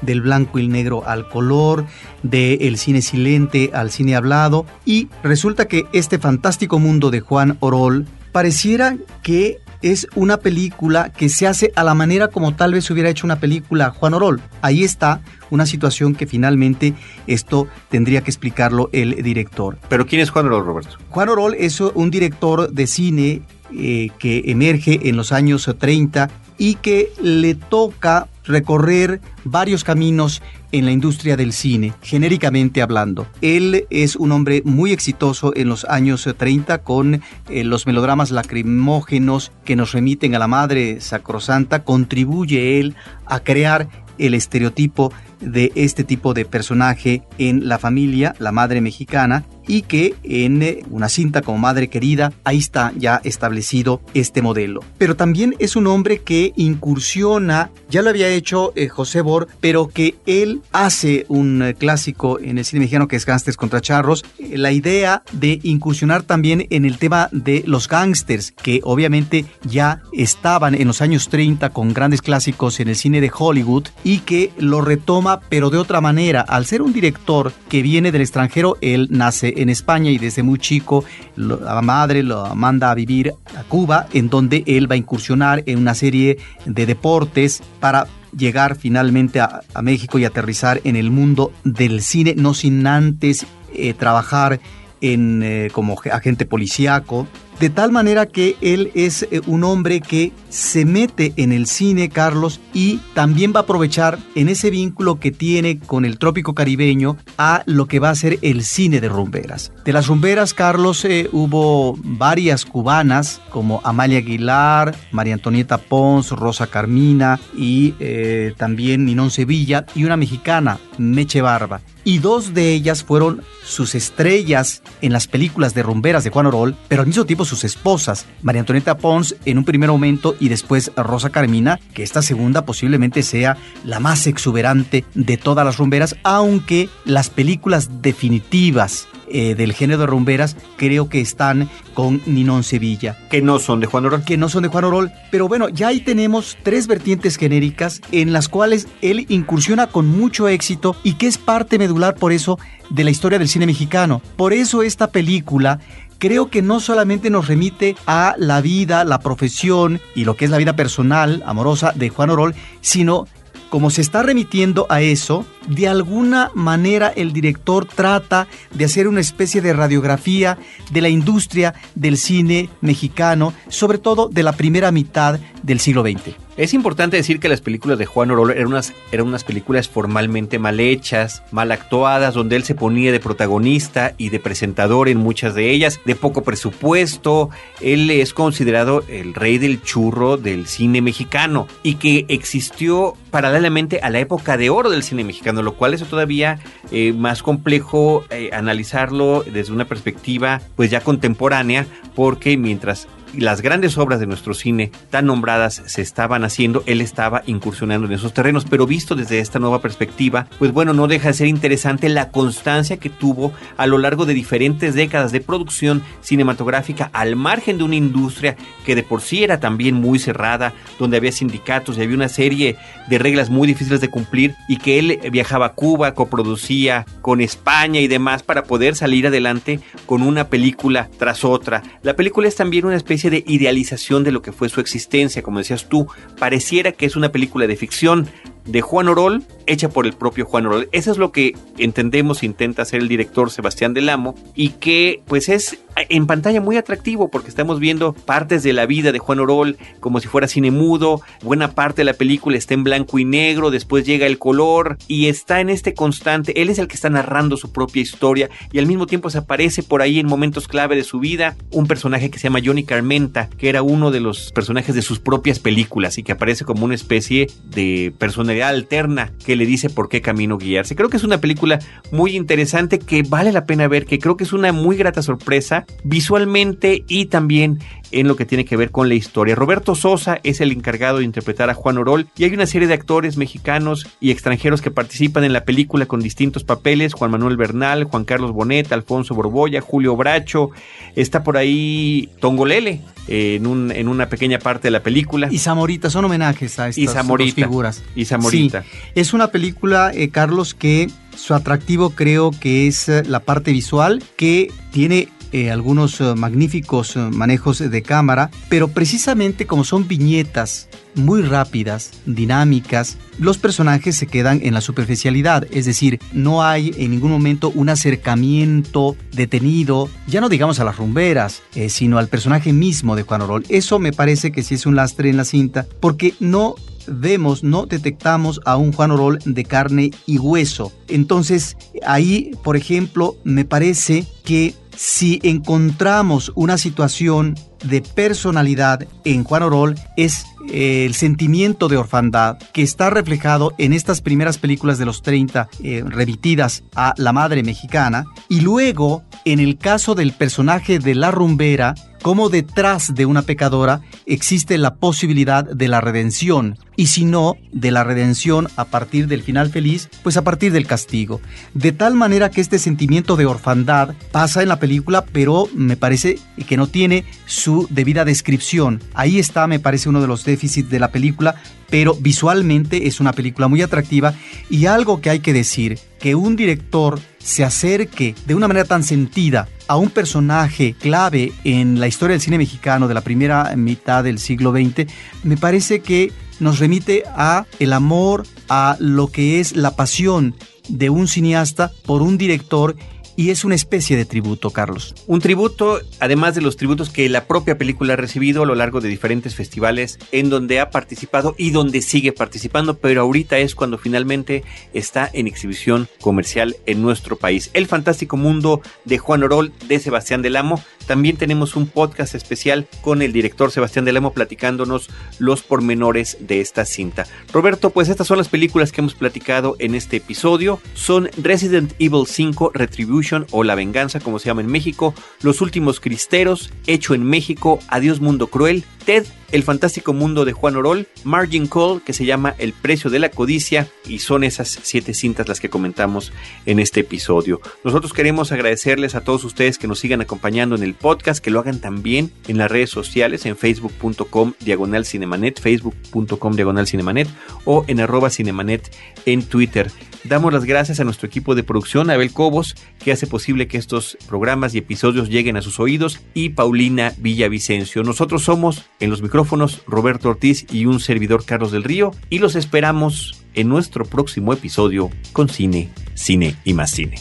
del 0.00 0.22
blanco 0.22 0.58
y 0.58 0.62
el 0.62 0.70
negro 0.70 1.02
al 1.06 1.28
color, 1.28 1.84
del 2.22 2.78
cine 2.78 3.02
silente 3.02 3.70
al 3.74 3.90
cine 3.90 4.16
hablado 4.16 4.64
y 4.86 5.08
resulta 5.22 5.68
que 5.68 5.84
este 5.92 6.18
fantástico 6.18 6.78
mundo 6.78 7.10
de 7.10 7.20
Juan 7.20 7.58
Orol 7.60 8.06
pareciera 8.32 8.96
que 9.22 9.58
es 9.82 10.06
una 10.14 10.38
película 10.38 11.10
que 11.10 11.28
se 11.28 11.46
hace 11.46 11.72
a 11.76 11.84
la 11.84 11.94
manera 11.94 12.28
como 12.28 12.54
tal 12.54 12.74
vez 12.74 12.90
hubiera 12.90 13.08
hecho 13.10 13.26
una 13.26 13.40
película 13.40 13.90
Juan 13.90 14.14
Orol. 14.14 14.40
Ahí 14.62 14.84
está 14.84 15.20
una 15.50 15.66
situación 15.66 16.14
que 16.14 16.26
finalmente 16.26 16.94
esto 17.26 17.68
tendría 17.88 18.22
que 18.22 18.30
explicarlo 18.30 18.90
el 18.92 19.22
director. 19.22 19.78
¿Pero 19.88 20.06
quién 20.06 20.20
es 20.20 20.30
Juan 20.30 20.46
Orol, 20.46 20.66
Roberto? 20.66 20.96
Juan 21.10 21.28
Orol 21.28 21.54
es 21.54 21.80
un 21.80 22.10
director 22.10 22.70
de 22.70 22.86
cine 22.86 23.42
eh, 23.72 24.10
que 24.18 24.44
emerge 24.46 25.08
en 25.08 25.16
los 25.16 25.32
años 25.32 25.70
30 25.78 26.30
y 26.58 26.74
que 26.74 27.12
le 27.22 27.54
toca 27.54 28.28
recorrer 28.44 29.20
varios 29.44 29.84
caminos 29.84 30.42
en 30.72 30.84
la 30.84 30.92
industria 30.92 31.36
del 31.36 31.52
cine, 31.52 31.94
genéricamente 32.02 32.82
hablando. 32.82 33.26
Él 33.40 33.86
es 33.90 34.16
un 34.16 34.32
hombre 34.32 34.62
muy 34.64 34.92
exitoso 34.92 35.52
en 35.54 35.68
los 35.68 35.84
años 35.84 36.28
30 36.36 36.78
con 36.78 37.22
eh, 37.48 37.64
los 37.64 37.86
melodramas 37.86 38.30
lacrimógenos 38.30 39.52
que 39.64 39.76
nos 39.76 39.92
remiten 39.92 40.34
a 40.34 40.38
la 40.38 40.48
madre 40.48 41.00
sacrosanta. 41.00 41.84
Contribuye 41.84 42.80
él 42.80 42.96
a 43.24 43.40
crear 43.40 43.88
el 44.18 44.34
estereotipo 44.34 45.12
de 45.40 45.72
este 45.74 46.04
tipo 46.04 46.34
de 46.34 46.44
personaje 46.44 47.22
en 47.38 47.68
la 47.68 47.78
familia, 47.78 48.34
la 48.38 48.52
madre 48.52 48.80
mexicana, 48.80 49.44
y 49.68 49.82
que 49.82 50.14
en 50.24 50.62
eh, 50.62 50.82
una 50.90 51.08
cinta 51.08 51.42
como 51.42 51.58
Madre 51.58 51.88
Querida, 51.88 52.32
ahí 52.42 52.58
está 52.58 52.92
ya 52.96 53.20
establecido 53.22 54.00
este 54.14 54.42
modelo. 54.42 54.80
Pero 54.96 55.14
también 55.14 55.54
es 55.58 55.76
un 55.76 55.86
hombre 55.86 56.18
que 56.22 56.52
incursiona, 56.56 57.70
ya 57.90 58.02
lo 58.02 58.10
había 58.10 58.28
hecho 58.28 58.72
eh, 58.74 58.88
José 58.88 59.20
Bor, 59.20 59.46
pero 59.60 59.88
que 59.88 60.16
él 60.26 60.62
hace 60.72 61.26
un 61.28 61.62
eh, 61.62 61.74
clásico 61.74 62.40
en 62.40 62.58
el 62.58 62.64
cine 62.64 62.80
mexicano 62.80 63.08
que 63.08 63.16
es 63.16 63.26
Gangsters 63.26 63.56
contra 63.56 63.80
Charros, 63.80 64.24
la 64.38 64.72
idea 64.72 65.22
de 65.32 65.60
incursionar 65.62 66.22
también 66.22 66.66
en 66.70 66.84
el 66.86 66.98
tema 66.98 67.28
de 67.30 67.62
los 67.66 67.88
gángsters, 67.88 68.52
que 68.52 68.80
obviamente 68.84 69.44
ya 69.64 70.00
estaban 70.12 70.74
en 70.74 70.86
los 70.86 71.02
años 71.02 71.28
30 71.28 71.70
con 71.70 71.92
grandes 71.92 72.22
clásicos 72.22 72.80
en 72.80 72.88
el 72.88 72.96
cine 72.96 73.20
de 73.20 73.30
Hollywood 73.36 73.88
y 74.02 74.20
que 74.20 74.52
lo 74.58 74.80
retoma 74.80 75.27
pero 75.36 75.70
de 75.70 75.78
otra 75.78 76.00
manera. 76.00 76.40
Al 76.40 76.66
ser 76.66 76.82
un 76.82 76.92
director 76.92 77.52
que 77.68 77.82
viene 77.82 78.12
del 78.12 78.22
extranjero, 78.22 78.76
él 78.80 79.08
nace 79.10 79.54
en 79.58 79.68
España 79.68 80.10
y 80.10 80.18
desde 80.18 80.42
muy 80.42 80.58
chico 80.58 81.04
la 81.36 81.82
madre 81.82 82.22
lo 82.22 82.54
manda 82.54 82.90
a 82.90 82.94
vivir 82.94 83.34
a 83.56 83.62
Cuba, 83.64 84.06
en 84.12 84.28
donde 84.28 84.64
él 84.66 84.90
va 84.90 84.94
a 84.94 84.98
incursionar 84.98 85.62
en 85.66 85.78
una 85.78 85.94
serie 85.94 86.38
de 86.64 86.86
deportes 86.86 87.62
para 87.80 88.06
llegar 88.36 88.76
finalmente 88.76 89.40
a, 89.40 89.62
México 89.82 90.18
y 90.18 90.24
aterrizar 90.24 90.80
en 90.84 90.96
el 90.96 91.10
mundo 91.10 91.52
del 91.64 92.02
cine, 92.02 92.34
no 92.36 92.52
sin 92.52 92.86
antes 92.86 93.46
eh, 93.74 93.94
trabajar 93.94 94.60
en, 95.00 95.42
eh, 95.42 95.68
como 95.72 95.96
agente 96.12 96.44
policíaco 96.44 97.26
de 97.60 97.70
tal 97.70 97.90
manera 97.90 98.26
que 98.26 98.56
él 98.60 98.92
es 98.94 99.24
eh, 99.24 99.40
un 99.46 99.64
hombre 99.64 100.00
que 100.00 100.32
se 100.48 100.84
mete 100.84 101.32
en 101.36 101.52
el 101.52 101.66
cine, 101.66 102.08
Carlos, 102.08 102.60
y 102.72 102.98
también 103.14 103.52
va 103.54 103.60
a 103.60 103.62
aprovechar 103.62 104.18
en 104.34 104.48
ese 104.48 104.70
vínculo 104.70 105.18
que 105.18 105.32
tiene 105.32 105.78
con 105.78 106.04
el 106.04 106.18
trópico 106.18 106.54
caribeño 106.54 107.16
a 107.36 107.62
lo 107.66 107.86
que 107.86 107.98
va 107.98 108.10
a 108.10 108.14
ser 108.14 108.38
el 108.42 108.62
cine 108.64 109.00
de 109.00 109.08
rumberas. 109.08 109.72
De 109.84 109.92
las 109.92 110.06
rumberas, 110.06 110.54
Carlos, 110.54 111.04
eh, 111.04 111.28
hubo 111.32 111.98
varias 112.02 112.64
cubanas 112.64 113.40
como 113.50 113.80
Amalia 113.84 114.18
Aguilar, 114.18 114.94
María 115.10 115.34
Antonieta 115.34 115.78
Pons, 115.78 116.30
Rosa 116.30 116.68
Carmina 116.68 117.40
y 117.56 117.94
eh, 117.98 118.54
también 118.56 119.04
Ninón 119.04 119.30
Sevilla 119.30 119.84
y 119.94 120.04
una 120.04 120.16
mexicana, 120.16 120.78
Meche 120.98 121.42
Barba 121.42 121.80
y 122.08 122.20
dos 122.20 122.54
de 122.54 122.72
ellas 122.72 123.04
fueron 123.04 123.42
sus 123.62 123.94
estrellas 123.94 124.82
en 125.02 125.12
las 125.12 125.26
películas 125.26 125.74
de 125.74 125.82
rumberas 125.82 126.24
de 126.24 126.30
Juan 126.30 126.46
Orol, 126.46 126.74
pero 126.88 127.02
al 127.02 127.06
mismo 127.06 127.26
tiempo 127.26 127.44
sus 127.48 127.64
esposas, 127.64 128.26
María 128.42 128.60
Antonieta 128.60 128.98
Pons 128.98 129.36
en 129.44 129.58
un 129.58 129.64
primer 129.64 129.90
momento 129.90 130.36
y 130.38 130.48
después 130.48 130.92
Rosa 130.96 131.30
Carmina, 131.30 131.80
que 131.94 132.02
esta 132.02 132.22
segunda 132.22 132.64
posiblemente 132.64 133.22
sea 133.22 133.56
la 133.84 134.00
más 134.00 134.26
exuberante 134.26 135.04
de 135.14 135.36
todas 135.36 135.64
las 135.64 135.78
rumberas, 135.78 136.16
aunque 136.22 136.88
las 137.04 137.30
películas 137.30 138.02
definitivas 138.02 139.08
eh, 139.30 139.54
del 139.54 139.74
género 139.74 140.00
de 140.00 140.06
rumberas 140.06 140.56
creo 140.76 141.08
que 141.08 141.20
están 141.20 141.68
con 141.92 142.22
Ninón 142.26 142.62
Sevilla. 142.62 143.16
Que 143.30 143.42
no 143.42 143.58
son 143.58 143.80
de 143.80 143.86
Juan 143.86 144.06
Orol. 144.06 144.24
Que 144.24 144.36
no 144.36 144.48
son 144.48 144.62
de 144.62 144.68
Juan 144.68 144.84
Orol. 144.84 145.12
Pero 145.30 145.48
bueno, 145.48 145.68
ya 145.68 145.88
ahí 145.88 146.00
tenemos 146.00 146.56
tres 146.62 146.86
vertientes 146.86 147.36
genéricas 147.36 148.00
en 148.10 148.32
las 148.32 148.48
cuales 148.48 148.88
él 149.02 149.26
incursiona 149.28 149.88
con 149.88 150.06
mucho 150.06 150.48
éxito 150.48 150.96
y 151.02 151.14
que 151.14 151.26
es 151.26 151.36
parte 151.36 151.78
medular 151.78 152.14
por 152.14 152.32
eso 152.32 152.58
de 152.90 153.04
la 153.04 153.10
historia 153.10 153.38
del 153.38 153.48
cine 153.48 153.66
mexicano. 153.66 154.22
Por 154.36 154.52
eso 154.52 154.82
esta 154.82 155.08
película 155.08 155.80
creo 156.18 156.50
que 156.50 156.62
no 156.62 156.80
solamente 156.80 157.30
nos 157.30 157.48
remite 157.48 157.96
a 158.06 158.34
la 158.38 158.60
vida, 158.60 159.04
la 159.04 159.20
profesión 159.20 160.00
y 160.14 160.24
lo 160.24 160.36
que 160.36 160.44
es 160.44 160.50
la 160.50 160.58
vida 160.58 160.76
personal, 160.76 161.42
amorosa 161.46 161.92
de 161.94 162.08
Juan 162.10 162.30
Orol, 162.30 162.54
sino 162.80 163.26
como 163.70 163.90
se 163.90 164.00
está 164.00 164.22
remitiendo 164.22 164.86
a 164.88 165.00
eso, 165.00 165.44
de 165.68 165.88
alguna 165.88 166.50
manera 166.54 167.12
el 167.14 167.32
director 167.32 167.84
trata 167.86 168.48
de 168.74 168.84
hacer 168.84 169.06
una 169.06 169.20
especie 169.20 169.60
de 169.60 169.72
radiografía 169.72 170.58
de 170.90 171.00
la 171.00 171.08
industria 171.08 171.74
del 171.94 172.16
cine 172.16 172.70
mexicano, 172.80 173.52
sobre 173.68 173.98
todo 173.98 174.28
de 174.28 174.42
la 174.42 174.52
primera 174.52 174.90
mitad 174.90 175.38
del 175.62 175.80
siglo 175.80 176.02
XX. 176.02 176.34
Es 176.58 176.74
importante 176.74 177.16
decir 177.16 177.38
que 177.38 177.48
las 177.48 177.60
películas 177.60 177.98
de 177.98 178.06
Juan 178.06 178.32
Orol 178.32 178.52
unas, 178.66 178.92
eran 179.12 179.28
unas 179.28 179.44
películas 179.44 179.88
formalmente 179.88 180.58
mal 180.58 180.80
hechas, 180.80 181.44
mal 181.52 181.70
actuadas, 181.70 182.34
donde 182.34 182.56
él 182.56 182.64
se 182.64 182.74
ponía 182.74 183.12
de 183.12 183.20
protagonista 183.20 184.14
y 184.18 184.30
de 184.30 184.40
presentador 184.40 185.08
en 185.08 185.18
muchas 185.18 185.54
de 185.54 185.70
ellas, 185.70 186.00
de 186.04 186.16
poco 186.16 186.42
presupuesto. 186.42 187.50
Él 187.80 188.10
es 188.10 188.34
considerado 188.34 189.04
el 189.06 189.34
rey 189.34 189.58
del 189.58 189.80
churro 189.82 190.36
del 190.36 190.66
cine 190.66 191.00
mexicano 191.00 191.68
y 191.84 191.94
que 191.94 192.26
existió 192.28 193.14
paralelamente 193.30 194.00
a 194.02 194.10
la 194.10 194.18
época 194.18 194.56
de 194.56 194.68
oro 194.68 194.90
del 194.90 195.04
cine 195.04 195.22
mexicano, 195.22 195.57
lo 195.62 195.74
cual 195.74 195.94
es 195.94 196.04
todavía 196.04 196.58
eh, 196.90 197.12
más 197.12 197.42
complejo 197.42 198.24
eh, 198.30 198.50
analizarlo 198.52 199.42
desde 199.42 199.72
una 199.72 199.86
perspectiva 199.86 200.60
pues 200.76 200.90
ya 200.90 201.00
contemporánea, 201.00 201.86
porque 202.14 202.56
mientras 202.56 203.08
las 203.34 203.62
grandes 203.62 203.98
obras 203.98 204.20
de 204.20 204.26
nuestro 204.26 204.54
cine 204.54 204.90
tan 205.10 205.26
nombradas 205.26 205.82
se 205.86 206.02
estaban 206.02 206.44
haciendo, 206.44 206.82
él 206.86 207.00
estaba 207.00 207.42
incursionando 207.46 208.06
en 208.06 208.12
esos 208.12 208.32
terrenos, 208.32 208.64
pero 208.68 208.86
visto 208.86 209.14
desde 209.14 209.40
esta 209.40 209.58
nueva 209.58 209.80
perspectiva, 209.80 210.46
pues 210.58 210.72
bueno, 210.72 210.92
no 210.92 211.06
deja 211.06 211.28
de 211.28 211.34
ser 211.34 211.46
interesante 211.46 212.08
la 212.08 212.30
constancia 212.30 212.98
que 212.98 213.10
tuvo 213.10 213.52
a 213.76 213.86
lo 213.86 213.98
largo 213.98 214.26
de 214.26 214.34
diferentes 214.34 214.94
décadas 214.94 215.32
de 215.32 215.40
producción 215.40 216.02
cinematográfica 216.20 217.10
al 217.12 217.36
margen 217.36 217.78
de 217.78 217.84
una 217.84 217.96
industria 217.96 218.56
que 218.84 218.94
de 218.94 219.02
por 219.02 219.20
sí 219.20 219.44
era 219.44 219.60
también 219.60 219.94
muy 219.94 220.18
cerrada, 220.18 220.72
donde 220.98 221.16
había 221.16 221.32
sindicatos 221.32 221.98
y 221.98 222.02
había 222.02 222.16
una 222.16 222.28
serie 222.28 222.76
de 223.08 223.18
reglas 223.18 223.50
muy 223.50 223.66
difíciles 223.66 224.00
de 224.00 224.08
cumplir 224.08 224.54
y 224.68 224.78
que 224.78 224.98
él 224.98 225.18
viajaba 225.30 225.66
a 225.66 225.72
Cuba, 225.74 226.14
coproducía 226.14 227.04
con 227.20 227.40
España 227.40 228.00
y 228.00 228.08
demás 228.08 228.42
para 228.42 228.64
poder 228.64 228.96
salir 228.96 229.26
adelante 229.26 229.80
con 230.06 230.22
una 230.22 230.48
película 230.48 231.08
tras 231.18 231.44
otra. 231.44 231.82
La 232.02 232.14
película 232.14 232.48
es 232.48 232.56
también 232.56 232.86
una 232.86 232.96
especie 232.96 233.17
de 233.22 233.44
idealización 233.46 234.22
de 234.24 234.32
lo 234.32 234.40
que 234.40 234.52
fue 234.52 234.68
su 234.68 234.80
existencia, 234.80 235.42
como 235.42 235.58
decías 235.58 235.88
tú, 235.88 236.06
pareciera 236.38 236.92
que 236.92 237.06
es 237.06 237.16
una 237.16 237.32
película 237.32 237.66
de 237.66 237.76
ficción 237.76 238.28
de 238.64 238.80
Juan 238.80 239.08
Orol, 239.08 239.42
hecha 239.68 239.88
por 239.88 240.06
el 240.06 240.14
propio 240.14 240.46
Juan 240.46 240.66
Orol. 240.66 240.88
Eso 240.92 241.12
es 241.12 241.18
lo 241.18 241.30
que 241.30 241.54
entendemos 241.76 242.42
intenta 242.42 242.82
hacer 242.82 243.00
el 243.00 243.08
director 243.08 243.50
Sebastián 243.50 243.94
Del 243.94 244.08
Amo 244.08 244.34
y 244.54 244.70
que 244.70 245.22
pues 245.26 245.48
es 245.48 245.78
en 246.08 246.26
pantalla 246.26 246.60
muy 246.60 246.76
atractivo 246.76 247.28
porque 247.28 247.48
estamos 247.48 247.80
viendo 247.80 248.12
partes 248.12 248.62
de 248.62 248.72
la 248.72 248.86
vida 248.86 249.12
de 249.12 249.18
Juan 249.18 249.40
Orol 249.40 249.76
como 250.00 250.20
si 250.20 250.28
fuera 250.28 250.48
cine 250.48 250.70
mudo, 250.70 251.22
buena 251.42 251.72
parte 251.72 252.02
de 252.02 252.06
la 252.06 252.14
película 252.14 252.56
está 252.56 252.74
en 252.74 252.84
blanco 252.84 253.18
y 253.18 253.24
negro, 253.24 253.70
después 253.70 254.06
llega 254.06 254.26
el 254.26 254.38
color 254.38 254.96
y 255.06 255.26
está 255.26 255.60
en 255.60 255.68
este 255.68 255.94
constante, 255.94 256.62
él 256.62 256.70
es 256.70 256.78
el 256.78 256.88
que 256.88 256.94
está 256.94 257.10
narrando 257.10 257.56
su 257.56 257.72
propia 257.72 258.02
historia 258.02 258.48
y 258.72 258.78
al 258.78 258.86
mismo 258.86 259.06
tiempo 259.06 259.30
se 259.30 259.38
aparece 259.38 259.82
por 259.82 260.02
ahí 260.02 260.18
en 260.18 260.26
momentos 260.26 260.68
clave 260.68 260.96
de 260.96 261.04
su 261.04 261.18
vida 261.18 261.56
un 261.70 261.86
personaje 261.86 262.30
que 262.30 262.38
se 262.38 262.44
llama 262.44 262.60
Johnny 262.64 262.84
Carmenta, 262.84 263.48
que 263.58 263.68
era 263.68 263.82
uno 263.82 264.10
de 264.10 264.20
los 264.20 264.52
personajes 264.52 264.94
de 264.94 265.02
sus 265.02 265.18
propias 265.18 265.58
películas 265.58 266.18
y 266.18 266.22
que 266.22 266.32
aparece 266.32 266.64
como 266.64 266.84
una 266.84 266.94
especie 266.94 267.48
de 267.64 268.12
personalidad 268.18 268.70
alterna 268.70 269.32
que 269.44 269.56
le 269.58 269.66
dice 269.66 269.90
por 269.90 270.08
qué 270.08 270.22
camino 270.22 270.58
guiarse. 270.58 270.96
Creo 270.96 271.08
que 271.08 271.16
es 271.16 271.24
una 271.24 271.40
película 271.40 271.78
muy 272.10 272.36
interesante 272.36 272.98
que 272.98 273.22
vale 273.22 273.52
la 273.52 273.66
pena 273.66 273.88
ver, 273.88 274.06
que 274.06 274.18
creo 274.18 274.36
que 274.36 274.44
es 274.44 274.52
una 274.52 274.72
muy 274.72 274.96
grata 274.96 275.22
sorpresa 275.22 275.84
visualmente 276.04 277.04
y 277.08 277.26
también 277.26 277.78
en 278.10 278.28
lo 278.28 278.36
que 278.36 278.46
tiene 278.46 278.64
que 278.64 278.76
ver 278.76 278.90
con 278.90 279.08
la 279.08 279.14
historia. 279.14 279.54
Roberto 279.54 279.94
Sosa 279.94 280.38
es 280.42 280.60
el 280.60 280.72
encargado 280.72 281.18
de 281.18 281.24
interpretar 281.24 281.70
a 281.70 281.74
Juan 281.74 281.98
Orol 281.98 282.26
y 282.36 282.44
hay 282.44 282.54
una 282.54 282.66
serie 282.66 282.88
de 282.88 282.94
actores 282.94 283.36
mexicanos 283.36 284.06
y 284.20 284.30
extranjeros 284.30 284.80
que 284.80 284.90
participan 284.90 285.44
en 285.44 285.52
la 285.52 285.64
película 285.64 286.06
con 286.06 286.20
distintos 286.20 286.64
papeles. 286.64 287.12
Juan 287.12 287.30
Manuel 287.30 287.56
Bernal, 287.56 288.04
Juan 288.04 288.24
Carlos 288.24 288.52
Bonet, 288.52 288.90
Alfonso 288.92 289.34
Borbolla, 289.34 289.80
Julio 289.80 290.16
Bracho, 290.16 290.70
está 291.16 291.42
por 291.42 291.56
ahí 291.56 292.30
Tongolele 292.40 293.02
eh, 293.28 293.56
en, 293.56 293.66
un, 293.66 293.92
en 293.92 294.08
una 294.08 294.28
pequeña 294.28 294.58
parte 294.58 294.88
de 294.88 294.92
la 294.92 295.02
película. 295.02 295.48
Y 295.50 295.58
Zamorita, 295.58 296.10
son 296.10 296.24
homenajes 296.24 296.78
a 296.78 296.88
estas 296.88 297.26
dos 297.26 297.52
figuras. 297.52 298.02
Y 298.14 298.24
Zamorita. 298.24 298.84
es 299.14 299.32
una 299.34 299.47
película, 299.50 300.12
eh, 300.14 300.30
Carlos, 300.30 300.74
que 300.74 301.08
su 301.38 301.54
atractivo 301.54 302.10
creo 302.10 302.50
que 302.50 302.86
es 302.86 303.08
eh, 303.08 303.22
la 303.24 303.40
parte 303.40 303.72
visual, 303.72 304.22
que 304.36 304.70
tiene 304.90 305.28
eh, 305.52 305.70
algunos 305.70 306.20
eh, 306.20 306.34
magníficos 306.34 307.16
manejos 307.16 307.78
de 307.78 308.02
cámara, 308.02 308.50
pero 308.68 308.88
precisamente 308.88 309.66
como 309.66 309.84
son 309.84 310.06
viñetas 310.06 310.88
muy 311.14 311.42
rápidas, 311.42 312.10
dinámicas, 312.26 313.16
los 313.38 313.56
personajes 313.56 314.14
se 314.14 314.26
quedan 314.26 314.60
en 314.62 314.74
la 314.74 314.80
superficialidad, 314.80 315.66
es 315.70 315.86
decir, 315.86 316.20
no 316.32 316.62
hay 316.62 316.92
en 316.98 317.10
ningún 317.10 317.30
momento 317.30 317.70
un 317.70 317.88
acercamiento 317.88 319.16
detenido, 319.32 320.08
ya 320.26 320.40
no 320.40 320.48
digamos 320.48 320.78
a 320.80 320.84
las 320.84 320.96
rumberas, 320.96 321.62
sino 321.88 322.18
al 322.18 322.28
personaje 322.28 322.72
mismo 322.72 323.16
de 323.16 323.22
Juan 323.22 323.42
Orol. 323.42 323.64
Eso 323.68 323.98
me 323.98 324.12
parece 324.12 324.52
que 324.52 324.62
sí 324.62 324.74
es 324.76 324.86
un 324.86 324.94
lastre 324.94 325.28
en 325.28 325.36
la 325.36 325.44
cinta, 325.44 325.86
porque 325.98 326.34
no 326.38 326.76
vemos, 327.08 327.62
no 327.62 327.86
detectamos 327.86 328.60
a 328.64 328.76
un 328.76 328.92
Juan 328.92 329.10
Orol 329.10 329.38
de 329.44 329.64
carne 329.64 330.10
y 330.26 330.38
hueso. 330.38 330.92
Entonces, 331.08 331.76
ahí, 332.06 332.52
por 332.62 332.76
ejemplo, 332.76 333.36
me 333.44 333.64
parece 333.64 334.26
que 334.44 334.74
si 334.96 335.38
encontramos 335.44 336.50
una 336.56 336.76
situación 336.76 337.54
de 337.84 338.02
personalidad 338.02 339.06
en 339.24 339.44
Juan 339.44 339.62
Orol 339.62 339.94
es 340.16 340.44
eh, 340.70 341.04
el 341.06 341.14
sentimiento 341.14 341.86
de 341.86 341.96
orfandad 341.96 342.58
que 342.72 342.82
está 342.82 343.08
reflejado 343.08 343.72
en 343.78 343.92
estas 343.92 344.20
primeras 344.20 344.58
películas 344.58 344.98
de 344.98 345.06
los 345.06 345.22
30 345.22 345.68
eh, 345.84 346.02
remitidas 346.04 346.82
a 346.96 347.14
la 347.16 347.32
madre 347.32 347.62
mexicana 347.62 348.24
y 348.48 348.60
luego 348.60 349.22
en 349.44 349.60
el 349.60 349.78
caso 349.78 350.16
del 350.16 350.32
personaje 350.32 350.98
de 350.98 351.14
la 351.14 351.30
rumbera 351.30 351.94
cómo 352.22 352.48
detrás 352.48 353.14
de 353.14 353.26
una 353.26 353.42
pecadora 353.42 354.00
existe 354.26 354.78
la 354.78 354.94
posibilidad 354.94 355.64
de 355.64 355.88
la 355.88 356.00
redención, 356.00 356.78
y 356.96 357.06
si 357.06 357.24
no, 357.24 357.56
de 357.72 357.90
la 357.90 358.02
redención 358.02 358.68
a 358.76 358.86
partir 358.86 359.28
del 359.28 359.42
final 359.42 359.70
feliz, 359.70 360.08
pues 360.22 360.36
a 360.36 360.42
partir 360.42 360.72
del 360.72 360.86
castigo. 360.86 361.40
De 361.74 361.92
tal 361.92 362.14
manera 362.14 362.50
que 362.50 362.60
este 362.60 362.78
sentimiento 362.78 363.36
de 363.36 363.46
orfandad 363.46 364.14
pasa 364.32 364.62
en 364.62 364.68
la 364.68 364.80
película, 364.80 365.24
pero 365.24 365.68
me 365.74 365.96
parece 365.96 366.38
que 366.66 366.76
no 366.76 366.88
tiene 366.88 367.24
su 367.46 367.86
debida 367.90 368.24
descripción. 368.24 369.00
Ahí 369.14 369.38
está, 369.38 369.66
me 369.66 369.78
parece, 369.78 370.08
uno 370.08 370.20
de 370.20 370.26
los 370.26 370.44
déficits 370.44 370.90
de 370.90 370.98
la 370.98 371.12
película, 371.12 371.54
pero 371.88 372.14
visualmente 372.14 373.06
es 373.06 373.20
una 373.20 373.32
película 373.32 373.68
muy 373.68 373.82
atractiva 373.82 374.34
y 374.68 374.86
algo 374.86 375.20
que 375.20 375.30
hay 375.30 375.40
que 375.40 375.52
decir, 375.52 375.98
que 376.18 376.34
un 376.34 376.56
director 376.56 377.20
se 377.38 377.64
acerque 377.64 378.34
de 378.46 378.54
una 378.54 378.68
manera 378.68 378.86
tan 378.86 379.04
sentida 379.04 379.68
a 379.88 379.96
un 379.96 380.10
personaje 380.10 380.94
clave 380.94 381.52
en 381.64 381.98
la 381.98 382.06
historia 382.06 382.34
del 382.34 382.40
cine 382.40 382.58
mexicano 382.58 383.08
de 383.08 383.14
la 383.14 383.22
primera 383.22 383.74
mitad 383.74 384.22
del 384.22 384.38
siglo 384.38 384.70
XX, 384.72 385.10
me 385.42 385.56
parece 385.56 386.00
que 386.00 386.32
nos 386.60 386.78
remite 386.78 387.24
a 387.34 387.66
el 387.78 387.92
amor, 387.92 388.46
a 388.68 388.96
lo 389.00 389.28
que 389.28 389.60
es 389.60 389.74
la 389.74 389.96
pasión 389.96 390.54
de 390.88 391.10
un 391.10 391.26
cineasta 391.26 391.90
por 392.04 392.22
un 392.22 392.38
director 392.38 392.96
y 393.38 393.50
es 393.50 393.64
una 393.64 393.76
especie 393.76 394.16
de 394.16 394.24
tributo, 394.24 394.70
Carlos. 394.70 395.14
Un 395.28 395.40
tributo, 395.40 396.00
además 396.18 396.56
de 396.56 396.60
los 396.60 396.76
tributos 396.76 397.08
que 397.08 397.28
la 397.28 397.44
propia 397.44 397.78
película 397.78 398.14
ha 398.14 398.16
recibido 398.16 398.64
a 398.64 398.66
lo 398.66 398.74
largo 398.74 399.00
de 399.00 399.08
diferentes 399.08 399.54
festivales 399.54 400.18
en 400.32 400.50
donde 400.50 400.80
ha 400.80 400.90
participado 400.90 401.54
y 401.56 401.70
donde 401.70 402.02
sigue 402.02 402.32
participando, 402.32 402.98
pero 402.98 403.20
ahorita 403.20 403.58
es 403.58 403.76
cuando 403.76 403.96
finalmente 403.96 404.64
está 404.92 405.30
en 405.32 405.46
exhibición 405.46 406.08
comercial 406.20 406.74
en 406.86 407.00
nuestro 407.00 407.36
país. 407.36 407.70
El 407.74 407.86
fantástico 407.86 408.36
mundo 408.36 408.82
de 409.04 409.18
Juan 409.18 409.44
Orol, 409.44 409.72
de 409.86 410.00
Sebastián 410.00 410.42
del 410.42 410.56
Amo. 410.56 410.82
También 411.06 411.36
tenemos 411.36 411.76
un 411.76 411.86
podcast 411.86 412.34
especial 412.34 412.88
con 413.02 413.22
el 413.22 413.32
director 413.32 413.70
Sebastián 413.70 414.04
del 414.04 414.16
Amo 414.16 414.32
platicándonos 414.32 415.10
los 415.38 415.62
pormenores 415.62 416.38
de 416.40 416.60
esta 416.60 416.84
cinta. 416.84 417.24
Roberto, 417.52 417.90
pues 417.90 418.08
estas 418.08 418.26
son 418.26 418.38
las 418.38 418.48
películas 418.48 418.90
que 418.90 419.00
hemos 419.00 419.14
platicado 419.14 419.76
en 419.78 419.94
este 419.94 420.16
episodio. 420.16 420.80
Son 420.94 421.30
Resident 421.40 421.92
Evil 422.00 422.26
5 422.26 422.72
Retribution 422.74 423.27
o 423.50 423.64
La 423.64 423.74
Venganza, 423.74 424.20
como 424.20 424.38
se 424.38 424.46
llama 424.46 424.62
en 424.62 424.68
México, 424.68 425.14
Los 425.42 425.60
Últimos 425.60 426.00
Cristeros, 426.00 426.70
Hecho 426.86 427.14
en 427.14 427.24
México, 427.24 427.78
Adiós 427.88 428.20
Mundo 428.20 428.48
Cruel, 428.48 428.84
Ted, 429.04 429.26
El 429.52 429.62
Fantástico 429.62 430.12
Mundo 430.12 430.44
de 430.44 430.52
Juan 430.52 430.76
Orol, 430.76 431.06
Margin 431.24 431.66
Call, 431.66 432.02
que 432.02 432.12
se 432.12 432.24
llama 432.24 432.54
El 432.58 432.72
Precio 432.72 433.10
de 433.10 433.18
la 433.18 433.30
Codicia, 433.30 433.88
y 434.06 434.18
son 434.18 434.44
esas 434.44 434.78
siete 434.82 435.14
cintas 435.14 435.48
las 435.48 435.60
que 435.60 435.70
comentamos 435.70 436.32
en 436.66 436.78
este 436.78 437.00
episodio. 437.00 437.60
Nosotros 437.84 438.12
queremos 438.12 438.52
agradecerles 438.52 439.14
a 439.14 439.22
todos 439.22 439.44
ustedes 439.44 439.78
que 439.78 439.88
nos 439.88 439.98
sigan 439.98 440.20
acompañando 440.20 440.76
en 440.76 440.82
el 440.82 440.94
podcast, 440.94 441.42
que 441.42 441.50
lo 441.50 441.60
hagan 441.60 441.80
también 441.80 442.32
en 442.48 442.58
las 442.58 442.70
redes 442.70 442.90
sociales, 442.90 443.46
en 443.46 443.56
facebook.com 443.56 444.52
diagonal 444.60 445.04
cinemanet, 445.04 445.60
facebook.com 445.60 446.54
diagonal 446.54 446.86
cinemanet 446.86 447.28
o 447.64 447.84
en 447.88 448.00
arroba 448.00 448.30
cinemanet 448.30 448.94
en 449.26 449.42
Twitter. 449.42 449.90
Damos 450.24 450.52
las 450.52 450.64
gracias 450.64 451.00
a 451.00 451.04
nuestro 451.04 451.26
equipo 451.26 451.54
de 451.54 451.62
producción, 451.62 452.10
Abel 452.10 452.32
Cobos, 452.32 452.74
que 452.98 453.12
hace 453.12 453.26
posible 453.26 453.68
que 453.68 453.78
estos 453.78 454.18
programas 454.28 454.74
y 454.74 454.78
episodios 454.78 455.28
lleguen 455.28 455.56
a 455.56 455.62
sus 455.62 455.80
oídos, 455.80 456.20
y 456.34 456.50
Paulina 456.50 457.14
Villavicencio. 457.18 458.02
Nosotros 458.02 458.42
somos 458.42 458.84
en 459.00 459.10
los 459.10 459.22
micrófonos 459.22 459.82
Roberto 459.86 460.30
Ortiz 460.30 460.66
y 460.72 460.86
un 460.86 461.00
servidor 461.00 461.44
Carlos 461.44 461.72
del 461.72 461.84
Río, 461.84 462.12
y 462.30 462.38
los 462.38 462.56
esperamos 462.56 463.44
en 463.54 463.68
nuestro 463.68 464.04
próximo 464.04 464.52
episodio 464.52 465.10
con 465.32 465.48
Cine, 465.48 465.88
Cine 466.14 466.56
y 466.64 466.74
más 466.74 466.90
Cine. 466.90 467.16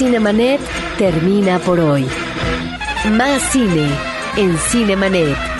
Cinemanet 0.00 0.60
termina 0.96 1.58
por 1.58 1.78
hoy. 1.78 2.06
Más 3.12 3.42
cine 3.52 3.86
en 4.36 4.56
Cinemanet. 4.56 5.59